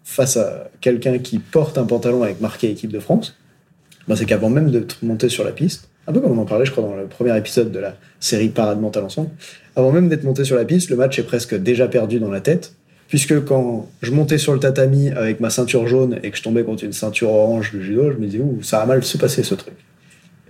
face 0.03 0.37
à 0.37 0.69
quelqu'un 0.81 1.17
qui 1.19 1.39
porte 1.39 1.77
un 1.77 1.85
pantalon 1.85 2.23
avec 2.23 2.41
marqué 2.41 2.69
équipe 2.69 2.91
de 2.91 2.99
France. 2.99 3.37
Ben, 4.07 4.15
c'est 4.15 4.25
qu'avant 4.25 4.49
même 4.49 4.69
de 4.69 4.85
monter 5.01 5.29
sur 5.29 5.45
la 5.45 5.51
piste, 5.51 5.89
un 6.07 6.11
peu 6.11 6.19
comme 6.19 6.37
on 6.37 6.41
en 6.41 6.45
parlait, 6.45 6.65
je 6.65 6.71
crois, 6.71 6.83
dans 6.83 6.95
le 6.95 7.07
premier 7.07 7.37
épisode 7.37 7.71
de 7.71 7.79
la 7.79 7.95
série 8.19 8.49
Parade 8.49 8.81
mentale 8.81 9.05
ensemble, 9.05 9.29
avant 9.77 9.91
même 9.91 10.09
d'être 10.09 10.25
monté 10.25 10.43
sur 10.43 10.57
la 10.57 10.65
piste, 10.65 10.89
le 10.89 10.97
match 10.97 11.17
est 11.19 11.23
presque 11.23 11.55
déjà 11.55 11.87
perdu 11.87 12.19
dans 12.19 12.29
la 12.29 12.41
tête, 12.41 12.75
puisque 13.07 13.45
quand 13.45 13.87
je 14.01 14.11
montais 14.11 14.37
sur 14.37 14.53
le 14.53 14.59
tatami 14.59 15.09
avec 15.09 15.39
ma 15.39 15.49
ceinture 15.49 15.87
jaune 15.87 16.19
et 16.21 16.31
que 16.31 16.37
je 16.37 16.43
tombais 16.43 16.63
contre 16.63 16.83
une 16.83 16.91
ceinture 16.91 17.29
orange 17.29 17.73
de 17.73 17.79
judo, 17.79 18.11
je 18.11 18.17
me 18.17 18.27
disais, 18.27 18.43
ça 18.61 18.81
a 18.81 18.85
mal 18.85 19.03
se 19.05 19.17
passer 19.17 19.43
ce 19.43 19.55
truc 19.55 19.75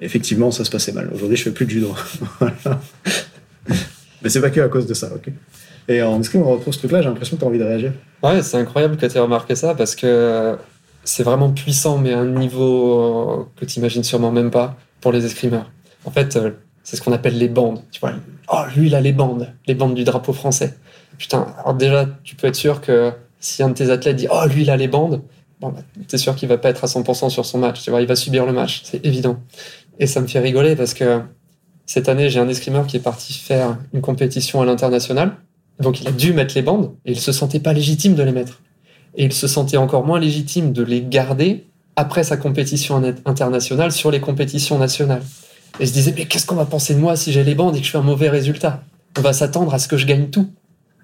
effectivement, 0.04 0.52
ça 0.52 0.66
se 0.66 0.72
passait 0.72 0.92
mal. 0.92 1.10
Aujourd'hui, 1.14 1.38
je 1.38 1.44
fais 1.44 1.52
plus 1.52 1.66
de 1.66 1.72
judo. 1.72 1.96
Mais 4.22 4.30
c'est 4.30 4.42
pas 4.42 4.50
que 4.50 4.62
à 4.62 4.68
cause 4.68 4.86
de 4.86 4.94
ça, 4.94 5.10
ok 5.14 5.32
Et 5.88 6.02
en 6.02 6.20
escrime, 6.20 6.44
on 6.44 6.52
retrouve 6.52 6.74
ce 6.74 6.80
truc-là, 6.80 7.02
j'ai 7.02 7.10
l'impression 7.10 7.36
que 7.36 7.42
tu 7.42 7.46
as 7.46 7.50
envie 7.50 7.60
de 7.60 7.64
réagir. 7.64 7.94
Ouais, 8.22 8.42
c'est 8.42 8.58
incroyable 8.58 8.98
que 8.98 9.06
tu 9.06 9.18
aies 9.18 9.20
remarqué 9.20 9.56
ça 9.56 9.76
parce 9.76 9.96
que 9.96 10.58
c'est 11.04 11.24
vraiment 11.24 11.52
puissant, 11.52 11.98
mais 11.98 12.14
à 12.14 12.20
un 12.20 12.26
niveau 12.26 13.50
que 13.58 13.66
tu 13.66 13.80
imagines 13.80 14.04
sûrement 14.04 14.32
même 14.32 14.52
pas 14.52 14.78
pour 15.02 15.12
les 15.12 15.26
escrimeurs. 15.26 15.70
En 16.06 16.12
fait, 16.12 16.36
euh, 16.36 16.52
c'est 16.84 16.96
ce 16.96 17.02
qu'on 17.02 17.12
appelle 17.12 17.38
les 17.38 17.50
bandes. 17.50 17.82
Tu 17.92 18.00
vois, 18.00 18.14
oh, 18.52 18.64
lui, 18.76 18.88
il 18.88 18.96
a 18.96 19.02
les 19.02 19.14
bandes, 19.14 19.54
les 19.68 19.76
bandes 19.76 19.96
du 19.96 20.04
drapeau 20.04 20.34
français. 20.34 20.76
Putain, 21.18 21.48
déjà, 21.78 22.08
tu 22.24 22.36
peux 22.36 22.48
être 22.48 22.56
sûr 22.56 22.82
que 22.82 23.12
si 23.40 23.62
un 23.64 23.70
de 23.70 23.74
tes 23.74 23.90
athlètes 23.90 24.16
dit 24.16 24.28
Oh, 24.32 24.46
lui, 24.48 24.64
il 24.64 24.70
a 24.70 24.78
les 24.78 24.88
bandes, 24.88 25.22
bon, 25.64 25.70
bah, 25.70 25.82
t'es 26.08 26.18
sûr 26.18 26.36
qu'il 26.36 26.50
va 26.50 26.58
pas 26.58 26.70
être 26.70 26.84
à 26.84 26.88
100% 26.88 27.30
sur 27.30 27.46
son 27.46 27.58
match. 27.58 27.82
Tu 27.82 27.90
vois, 27.90 28.02
il 28.02 28.08
va 28.08 28.16
subir 28.16 28.46
le 28.46 28.54
match, 28.54 28.82
c'est 28.84 29.06
évident. 29.06 29.38
Et 30.00 30.08
ça 30.08 30.22
me 30.22 30.28
fait 30.28 30.40
rigoler 30.40 30.76
parce 30.76 30.94
que 30.94 31.22
cette 31.86 32.10
année, 32.10 32.30
j'ai 32.30 32.40
un 32.40 32.50
escrimeur 32.50 32.88
qui 32.88 32.98
est 32.98 33.02
parti 33.02 33.34
faire 33.34 33.78
une 33.94 34.02
compétition 34.02 34.62
à 34.62 34.66
l'international. 34.66 35.38
Donc 35.80 36.02
il 36.02 36.08
a 36.08 36.12
dû 36.12 36.34
mettre 36.34 36.54
les 36.56 36.62
bandes 36.62 36.92
et 37.06 37.12
il 37.12 37.20
se 37.20 37.32
sentait 37.32 37.60
pas 37.60 37.74
légitime 37.74 38.16
de 38.16 38.24
les 38.24 38.32
mettre. 38.32 38.62
Et 39.16 39.26
il 39.26 39.34
se 39.34 39.48
sentait 39.48 39.78
encore 39.78 40.06
moins 40.06 40.20
légitime 40.20 40.74
de 40.74 40.84
les 40.84 41.02
garder 41.02 41.66
après 41.96 42.24
sa 42.24 42.38
compétition 42.38 43.02
internationale 43.26 43.92
sur 43.92 44.12
les 44.12 44.20
compétitions 44.20 44.80
nationales. 44.80 45.24
Et 45.80 45.84
il 45.84 45.88
se 45.88 45.94
disait, 45.94 46.14
mais 46.16 46.26
qu'est-ce 46.26 46.46
qu'on 46.46 46.56
va 46.56 46.66
penser 46.66 46.94
de 46.94 47.00
moi 47.00 47.16
si 47.16 47.32
j'ai 47.32 47.44
les 47.44 47.56
bandes 47.56 47.76
et 47.76 47.80
que 47.80 47.86
je 47.86 47.92
fais 47.92 47.98
un 47.98 48.04
mauvais 48.04 48.30
résultat? 48.30 48.84
On 49.18 49.22
va 49.22 49.34
s'attendre 49.34 49.74
à 49.74 49.80
ce 49.80 49.88
que 49.88 49.98
je 49.98 50.06
gagne 50.08 50.28
tout. 50.30 50.48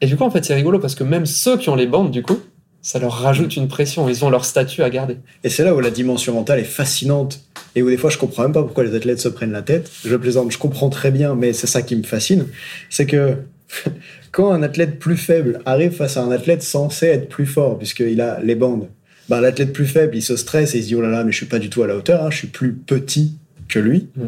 Et 0.02 0.08
du 0.08 0.16
coup, 0.18 0.24
en 0.24 0.32
fait, 0.32 0.44
c'est 0.46 0.56
rigolo 0.56 0.80
parce 0.80 0.96
que 0.96 1.04
même 1.04 1.26
ceux 1.26 1.58
qui 1.58 1.70
ont 1.70 1.76
les 1.76 1.88
bandes, 1.88 2.12
du 2.12 2.24
coup, 2.24 2.40
ça 2.82 3.00
leur 3.00 3.14
rajoute 3.14 3.56
une 3.56 3.68
pression. 3.68 4.08
Ils 4.08 4.24
ont 4.24 4.30
leur 4.30 4.46
statut 4.46 4.84
à 4.84 4.90
garder. 4.90 5.18
Et 5.44 5.50
c'est 5.50 5.64
là 5.64 5.76
où 5.76 5.80
la 5.80 5.90
dimension 5.90 6.34
mentale 6.34 6.60
est 6.60 6.64
fascinante 6.64 7.42
et 7.76 7.82
où 7.82 7.90
des 7.90 7.98
fois 7.98 8.10
je 8.10 8.18
comprends 8.18 8.44
même 8.44 8.54
pas 8.54 8.64
pourquoi 8.64 8.84
les 8.84 8.96
athlètes 8.96 9.20
se 9.20 9.30
prennent 9.30 9.52
la 9.52 9.62
tête. 9.62 9.92
Je 10.06 10.16
plaisante, 10.16 10.52
je 10.52 10.58
comprends 10.58 10.90
très 10.90 11.12
bien, 11.12 11.36
mais 11.36 11.54
c'est 11.54 11.68
ça 11.68 11.82
qui 11.82 11.96
me 11.96 12.04
fascine. 12.04 12.48
C'est 12.90 13.06
que 13.06 13.36
quand 14.32 14.52
un 14.52 14.64
athlète 14.64 15.00
plus 15.00 15.18
faible 15.18 15.62
arrive 15.66 15.92
face 15.92 16.18
à 16.18 16.24
un 16.24 16.32
athlète 16.32 16.64
censé 16.64 17.08
être 17.08 17.30
plus 17.30 17.46
fort, 17.46 17.78
puisqu'il 17.78 18.22
a 18.22 18.40
les 18.42 18.56
bandes, 18.56 18.88
bah, 19.28 19.42
l'athlète 19.42 19.74
plus 19.74 19.86
faible, 19.86 20.16
il 20.16 20.24
se 20.24 20.36
stresse 20.36 20.74
et 20.74 20.80
il 20.80 20.84
se 20.84 20.88
dit 20.88 20.96
oh 20.96 21.02
là 21.02 21.10
là, 21.10 21.24
mais 21.24 21.32
je 21.32 21.38
suis 21.38 21.46
pas 21.46 21.60
du 21.60 21.70
tout 21.70 21.84
à 21.84 21.88
la 21.88 21.96
hauteur, 21.96 22.24
hein, 22.24 22.32
je 22.32 22.38
suis 22.38 22.48
plus 22.48 22.74
petit 22.74 23.36
que 23.68 23.78
lui, 23.78 24.08
mm. 24.16 24.24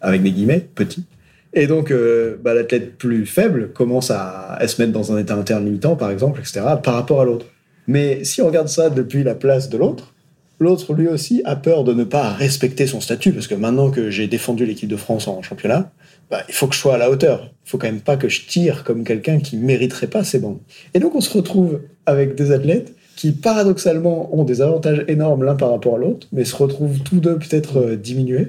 avec 0.00 0.22
des 0.22 0.30
guillemets, 0.30 0.66
petit. 0.74 1.04
Et 1.52 1.66
donc, 1.66 1.90
euh, 1.90 2.36
bah, 2.42 2.54
l'athlète 2.54 2.96
plus 2.96 3.26
faible 3.26 3.70
commence 3.72 4.10
à, 4.10 4.54
à, 4.54 4.68
se 4.68 4.80
mettre 4.80 4.92
dans 4.92 5.12
un 5.12 5.18
état 5.18 5.34
interne 5.34 5.64
limitant, 5.64 5.96
par 5.96 6.10
exemple, 6.10 6.40
etc., 6.40 6.60
par 6.82 6.94
rapport 6.94 7.20
à 7.20 7.24
l'autre. 7.24 7.46
Mais 7.86 8.24
si 8.24 8.42
on 8.42 8.46
regarde 8.46 8.68
ça 8.68 8.90
depuis 8.90 9.22
la 9.22 9.34
place 9.34 9.68
de 9.68 9.76
l'autre, 9.76 10.14
l'autre 10.58 10.94
lui 10.94 11.08
aussi 11.08 11.42
a 11.44 11.56
peur 11.56 11.84
de 11.84 11.92
ne 11.92 12.04
pas 12.04 12.30
respecter 12.30 12.86
son 12.86 13.00
statut, 13.00 13.32
parce 13.32 13.46
que 13.46 13.54
maintenant 13.54 13.90
que 13.90 14.10
j'ai 14.10 14.26
défendu 14.26 14.66
l'équipe 14.66 14.88
de 14.88 14.96
France 14.96 15.28
en 15.28 15.42
championnat, 15.42 15.92
bah, 16.30 16.42
il 16.48 16.54
faut 16.54 16.66
que 16.66 16.74
je 16.74 16.80
sois 16.80 16.94
à 16.94 16.98
la 16.98 17.10
hauteur. 17.10 17.50
Il 17.64 17.70
faut 17.70 17.78
quand 17.78 17.86
même 17.86 18.00
pas 18.00 18.16
que 18.16 18.28
je 18.28 18.46
tire 18.46 18.82
comme 18.84 19.04
quelqu'un 19.04 19.38
qui 19.38 19.56
mériterait 19.56 20.08
pas 20.08 20.24
ces 20.24 20.38
bandes. 20.38 20.58
Et 20.94 20.98
donc 20.98 21.14
on 21.14 21.20
se 21.20 21.36
retrouve 21.36 21.80
avec 22.04 22.34
des 22.34 22.52
athlètes 22.52 22.94
qui 23.16 23.32
paradoxalement 23.32 24.34
ont 24.36 24.44
des 24.44 24.60
avantages 24.60 25.04
énormes 25.08 25.44
l'un 25.44 25.54
par 25.54 25.70
rapport 25.70 25.94
à 25.94 25.98
l'autre, 25.98 26.26
mais 26.32 26.44
se 26.44 26.54
retrouvent 26.54 27.00
tous 27.00 27.20
deux 27.20 27.38
peut-être 27.38 27.78
euh, 27.78 27.96
diminués. 27.96 28.48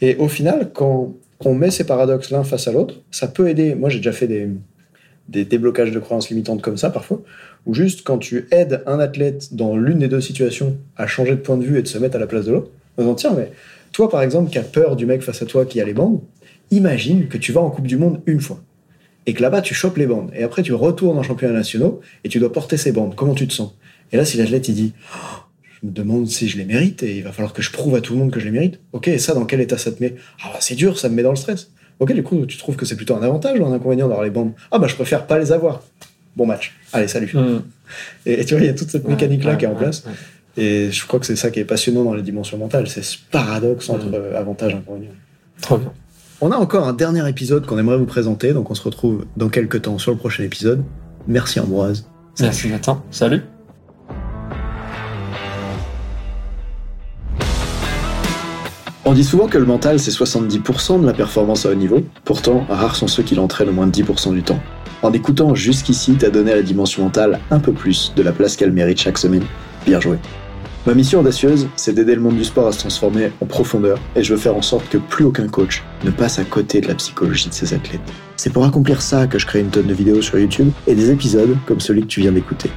Et 0.00 0.16
au 0.16 0.28
final, 0.28 0.70
quand 0.72 1.14
on 1.44 1.54
met 1.54 1.70
ces 1.70 1.84
paradoxes 1.84 2.30
l'un 2.30 2.42
face 2.42 2.66
à 2.66 2.72
l'autre, 2.72 2.96
ça 3.10 3.28
peut 3.28 3.48
aider. 3.48 3.74
Moi, 3.74 3.88
j'ai 3.88 3.98
déjà 3.98 4.12
fait 4.12 4.26
des, 4.26 4.48
des 5.30 5.44
déblocages 5.44 5.92
de 5.92 5.98
croyances 5.98 6.28
limitantes 6.28 6.60
comme 6.60 6.76
ça 6.76 6.90
parfois, 6.90 7.22
ou 7.66 7.74
juste 7.74 8.02
quand 8.02 8.18
tu 8.18 8.46
aides 8.50 8.82
un 8.86 8.98
athlète 8.98 9.54
dans 9.54 9.76
l'une 9.76 10.00
des 10.00 10.08
deux 10.08 10.20
situations 10.20 10.76
à 10.96 11.06
changer 11.06 11.32
de 11.32 11.40
point 11.40 11.56
de 11.56 11.64
vue 11.64 11.78
et 11.78 11.82
de 11.82 11.88
se 11.88 11.98
mettre 11.98 12.16
à 12.16 12.18
la 12.18 12.26
place 12.26 12.46
de 12.46 12.52
l'autre, 12.52 12.70
en 12.98 13.02
disant 13.02 13.14
tiens, 13.14 13.34
mais 13.36 13.52
toi 13.92 14.10
par 14.10 14.22
exemple 14.22 14.50
qui 14.50 14.58
as 14.58 14.64
peur 14.64 14.96
du 14.96 15.06
mec 15.06 15.22
face 15.22 15.40
à 15.40 15.46
toi 15.46 15.64
qui 15.64 15.80
a 15.80 15.84
les 15.84 15.94
bandes, 15.94 16.20
imagine 16.70 17.28
que 17.28 17.38
tu 17.38 17.52
vas 17.52 17.60
en 17.60 17.70
Coupe 17.70 17.86
du 17.86 17.96
Monde 17.96 18.20
une 18.26 18.40
fois 18.40 18.60
et 19.26 19.34
que 19.34 19.42
là-bas 19.42 19.62
tu 19.62 19.74
chopes 19.74 19.96
les 19.96 20.06
bandes 20.06 20.30
et 20.34 20.42
après 20.42 20.62
tu 20.62 20.72
retournes 20.72 21.18
en 21.18 21.22
championnat 21.22 21.54
nationaux 21.54 22.00
et 22.24 22.28
tu 22.28 22.38
dois 22.38 22.52
porter 22.52 22.76
ces 22.76 22.92
bandes. 22.92 23.14
Comment 23.14 23.34
tu 23.34 23.46
te 23.46 23.52
sens? 23.52 23.74
Et 24.12 24.16
là, 24.16 24.24
si 24.24 24.36
l'athlète 24.36 24.68
il 24.68 24.74
dit 24.74 24.92
oh, 25.14 25.42
je 25.80 25.86
me 25.86 25.92
demande 25.92 26.26
si 26.26 26.48
je 26.48 26.58
les 26.58 26.64
mérite 26.64 27.02
et 27.02 27.18
il 27.18 27.22
va 27.22 27.32
falloir 27.32 27.52
que 27.52 27.62
je 27.62 27.70
prouve 27.70 27.94
à 27.94 28.00
tout 28.00 28.12
le 28.14 28.18
monde 28.18 28.30
que 28.30 28.40
je 28.40 28.46
les 28.46 28.50
mérite. 28.50 28.80
Ok, 28.92 29.08
et 29.08 29.18
ça 29.18 29.34
dans 29.34 29.44
quel 29.44 29.60
état 29.60 29.78
ça 29.78 29.92
te 29.92 30.02
met? 30.02 30.14
Ah, 30.42 30.56
c'est 30.60 30.74
dur, 30.74 30.98
ça 30.98 31.08
me 31.08 31.14
met 31.14 31.22
dans 31.22 31.30
le 31.30 31.36
stress. 31.36 31.70
Ok, 32.00 32.12
du 32.12 32.22
coup, 32.22 32.46
tu 32.46 32.56
trouves 32.56 32.76
que 32.76 32.86
c'est 32.86 32.96
plutôt 32.96 33.14
un 33.14 33.22
avantage 33.22 33.60
ou 33.60 33.66
un 33.66 33.72
inconvénient 33.72 34.08
d'avoir 34.08 34.24
les 34.24 34.30
bandes 34.30 34.52
Ah, 34.72 34.78
bah, 34.78 34.86
je 34.86 34.94
préfère 34.94 35.26
pas 35.26 35.38
les 35.38 35.52
avoir. 35.52 35.82
Bon 36.36 36.46
match. 36.46 36.74
Allez, 36.92 37.08
salut. 37.08 37.30
Mm. 37.32 37.62
Et, 38.26 38.44
tu 38.44 38.54
vois, 38.54 38.62
il 38.62 38.66
y 38.66 38.70
a 38.70 38.74
toute 38.74 38.90
cette 38.90 39.06
mécanique-là 39.06 39.56
qui 39.56 39.66
est 39.66 39.68
en 39.68 39.74
place. 39.74 40.04
Et 40.56 40.90
je 40.90 41.06
crois 41.06 41.20
que 41.20 41.26
c'est 41.26 41.36
ça 41.36 41.50
qui 41.50 41.60
est 41.60 41.64
passionnant 41.64 42.02
dans 42.02 42.14
les 42.14 42.22
dimensions 42.22 42.58
mentales. 42.58 42.88
C'est 42.88 43.02
ce 43.02 43.18
paradoxe 43.30 43.88
entre 43.90 44.06
mm. 44.06 44.36
avantage 44.36 44.72
et 44.72 44.76
inconvénient. 44.76 45.12
Trop 45.60 45.76
bien. 45.76 45.92
On 46.40 46.50
a 46.52 46.56
encore 46.56 46.88
un 46.88 46.94
dernier 46.94 47.28
épisode 47.28 47.66
qu'on 47.66 47.78
aimerait 47.78 47.98
vous 47.98 48.06
présenter, 48.06 48.54
donc 48.54 48.70
on 48.70 48.74
se 48.74 48.82
retrouve 48.82 49.26
dans 49.36 49.50
quelques 49.50 49.82
temps 49.82 49.98
sur 49.98 50.10
le 50.10 50.16
prochain 50.16 50.42
épisode. 50.42 50.82
Merci 51.28 51.60
Ambroise. 51.60 52.06
Merci 52.40 52.68
Nathan. 52.68 53.04
Salut. 53.10 53.42
On 59.10 59.12
dit 59.12 59.24
souvent 59.24 59.48
que 59.48 59.58
le 59.58 59.64
mental 59.64 59.98
c'est 59.98 60.12
70% 60.12 61.00
de 61.00 61.04
la 61.04 61.12
performance 61.12 61.66
à 61.66 61.70
haut 61.70 61.74
niveau, 61.74 62.04
pourtant 62.24 62.64
rares 62.68 62.94
sont 62.94 63.08
ceux 63.08 63.24
qui 63.24 63.34
l'entraînent 63.34 63.70
au 63.70 63.72
moins 63.72 63.88
de 63.88 63.90
10% 63.90 64.32
du 64.32 64.44
temps. 64.44 64.60
En 65.02 65.12
écoutant 65.12 65.52
jusqu'ici, 65.56 66.14
t'as 66.16 66.30
donné 66.30 66.52
à 66.52 66.54
la 66.54 66.62
dimension 66.62 67.02
mentale 67.02 67.40
un 67.50 67.58
peu 67.58 67.72
plus 67.72 68.12
de 68.14 68.22
la 68.22 68.30
place 68.30 68.54
qu'elle 68.54 68.70
mérite 68.70 69.00
chaque 69.00 69.18
semaine. 69.18 69.42
Bien 69.84 70.00
joué. 70.00 70.16
Ma 70.86 70.94
mission 70.94 71.18
audacieuse, 71.18 71.66
c'est 71.74 71.92
d'aider 71.92 72.14
le 72.14 72.20
monde 72.20 72.36
du 72.36 72.44
sport 72.44 72.68
à 72.68 72.72
se 72.72 72.78
transformer 72.78 73.32
en 73.40 73.46
profondeur 73.46 73.98
et 74.14 74.22
je 74.22 74.32
veux 74.32 74.38
faire 74.38 74.54
en 74.54 74.62
sorte 74.62 74.88
que 74.88 74.98
plus 74.98 75.24
aucun 75.24 75.48
coach 75.48 75.82
ne 76.04 76.12
passe 76.12 76.38
à 76.38 76.44
côté 76.44 76.80
de 76.80 76.86
la 76.86 76.94
psychologie 76.94 77.48
de 77.48 77.54
ses 77.54 77.74
athlètes. 77.74 78.12
C'est 78.36 78.52
pour 78.52 78.64
accomplir 78.64 79.02
ça 79.02 79.26
que 79.26 79.40
je 79.40 79.46
crée 79.46 79.58
une 79.58 79.70
tonne 79.70 79.88
de 79.88 79.94
vidéos 79.94 80.22
sur 80.22 80.38
YouTube 80.38 80.70
et 80.86 80.94
des 80.94 81.10
épisodes 81.10 81.56
comme 81.66 81.80
celui 81.80 82.02
que 82.02 82.06
tu 82.06 82.20
viens 82.20 82.30
d'écouter. 82.30 82.70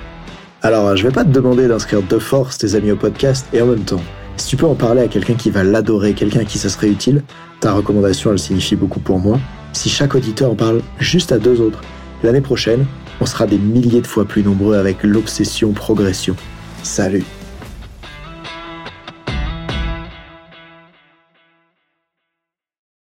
Alors, 0.64 0.96
je 0.96 1.04
vais 1.04 1.14
pas 1.14 1.26
te 1.26 1.30
demander 1.30 1.68
d'inscrire 1.68 2.02
de 2.02 2.18
force 2.18 2.58
tes 2.58 2.74
amis 2.74 2.90
au 2.90 2.96
podcast 2.96 3.46
et 3.54 3.62
en 3.62 3.68
même 3.68 3.84
temps, 3.84 4.02
si 4.38 4.48
tu 4.48 4.58
peux 4.58 4.66
en 4.66 4.76
parler 4.76 5.02
à 5.02 5.08
quelqu'un 5.08 5.36
qui 5.36 5.50
va 5.50 5.64
l'adorer, 5.64 6.14
quelqu'un 6.14 6.42
à 6.42 6.46
qui 6.46 6.58
ça 6.58 6.70
serait 6.70 6.90
utile, 6.90 7.24
ta 7.60 7.74
recommandation 7.74 8.32
elle 8.32 8.40
signifie 8.40 8.76
beaucoup 8.76 9.00
pour 9.00 9.20
moi. 9.20 9.40
Si 9.74 9.90
chaque 9.90 10.16
auditeur 10.16 10.52
en 10.52 10.56
parle 10.56 10.82
juste 11.00 11.32
à 11.32 11.40
deux 11.40 11.62
autres, 11.62 11.82
l'année 12.24 12.42
prochaine, 12.42 12.86
on 13.22 13.26
sera 13.26 13.48
des 13.48 13.58
milliers 13.58 14.02
de 14.02 14.08
fois 14.08 14.26
plus 14.26 14.44
nombreux 14.44 14.76
avec 14.76 15.04
l'obsession 15.04 15.72
progression. 15.72 16.36
Salut 16.84 17.24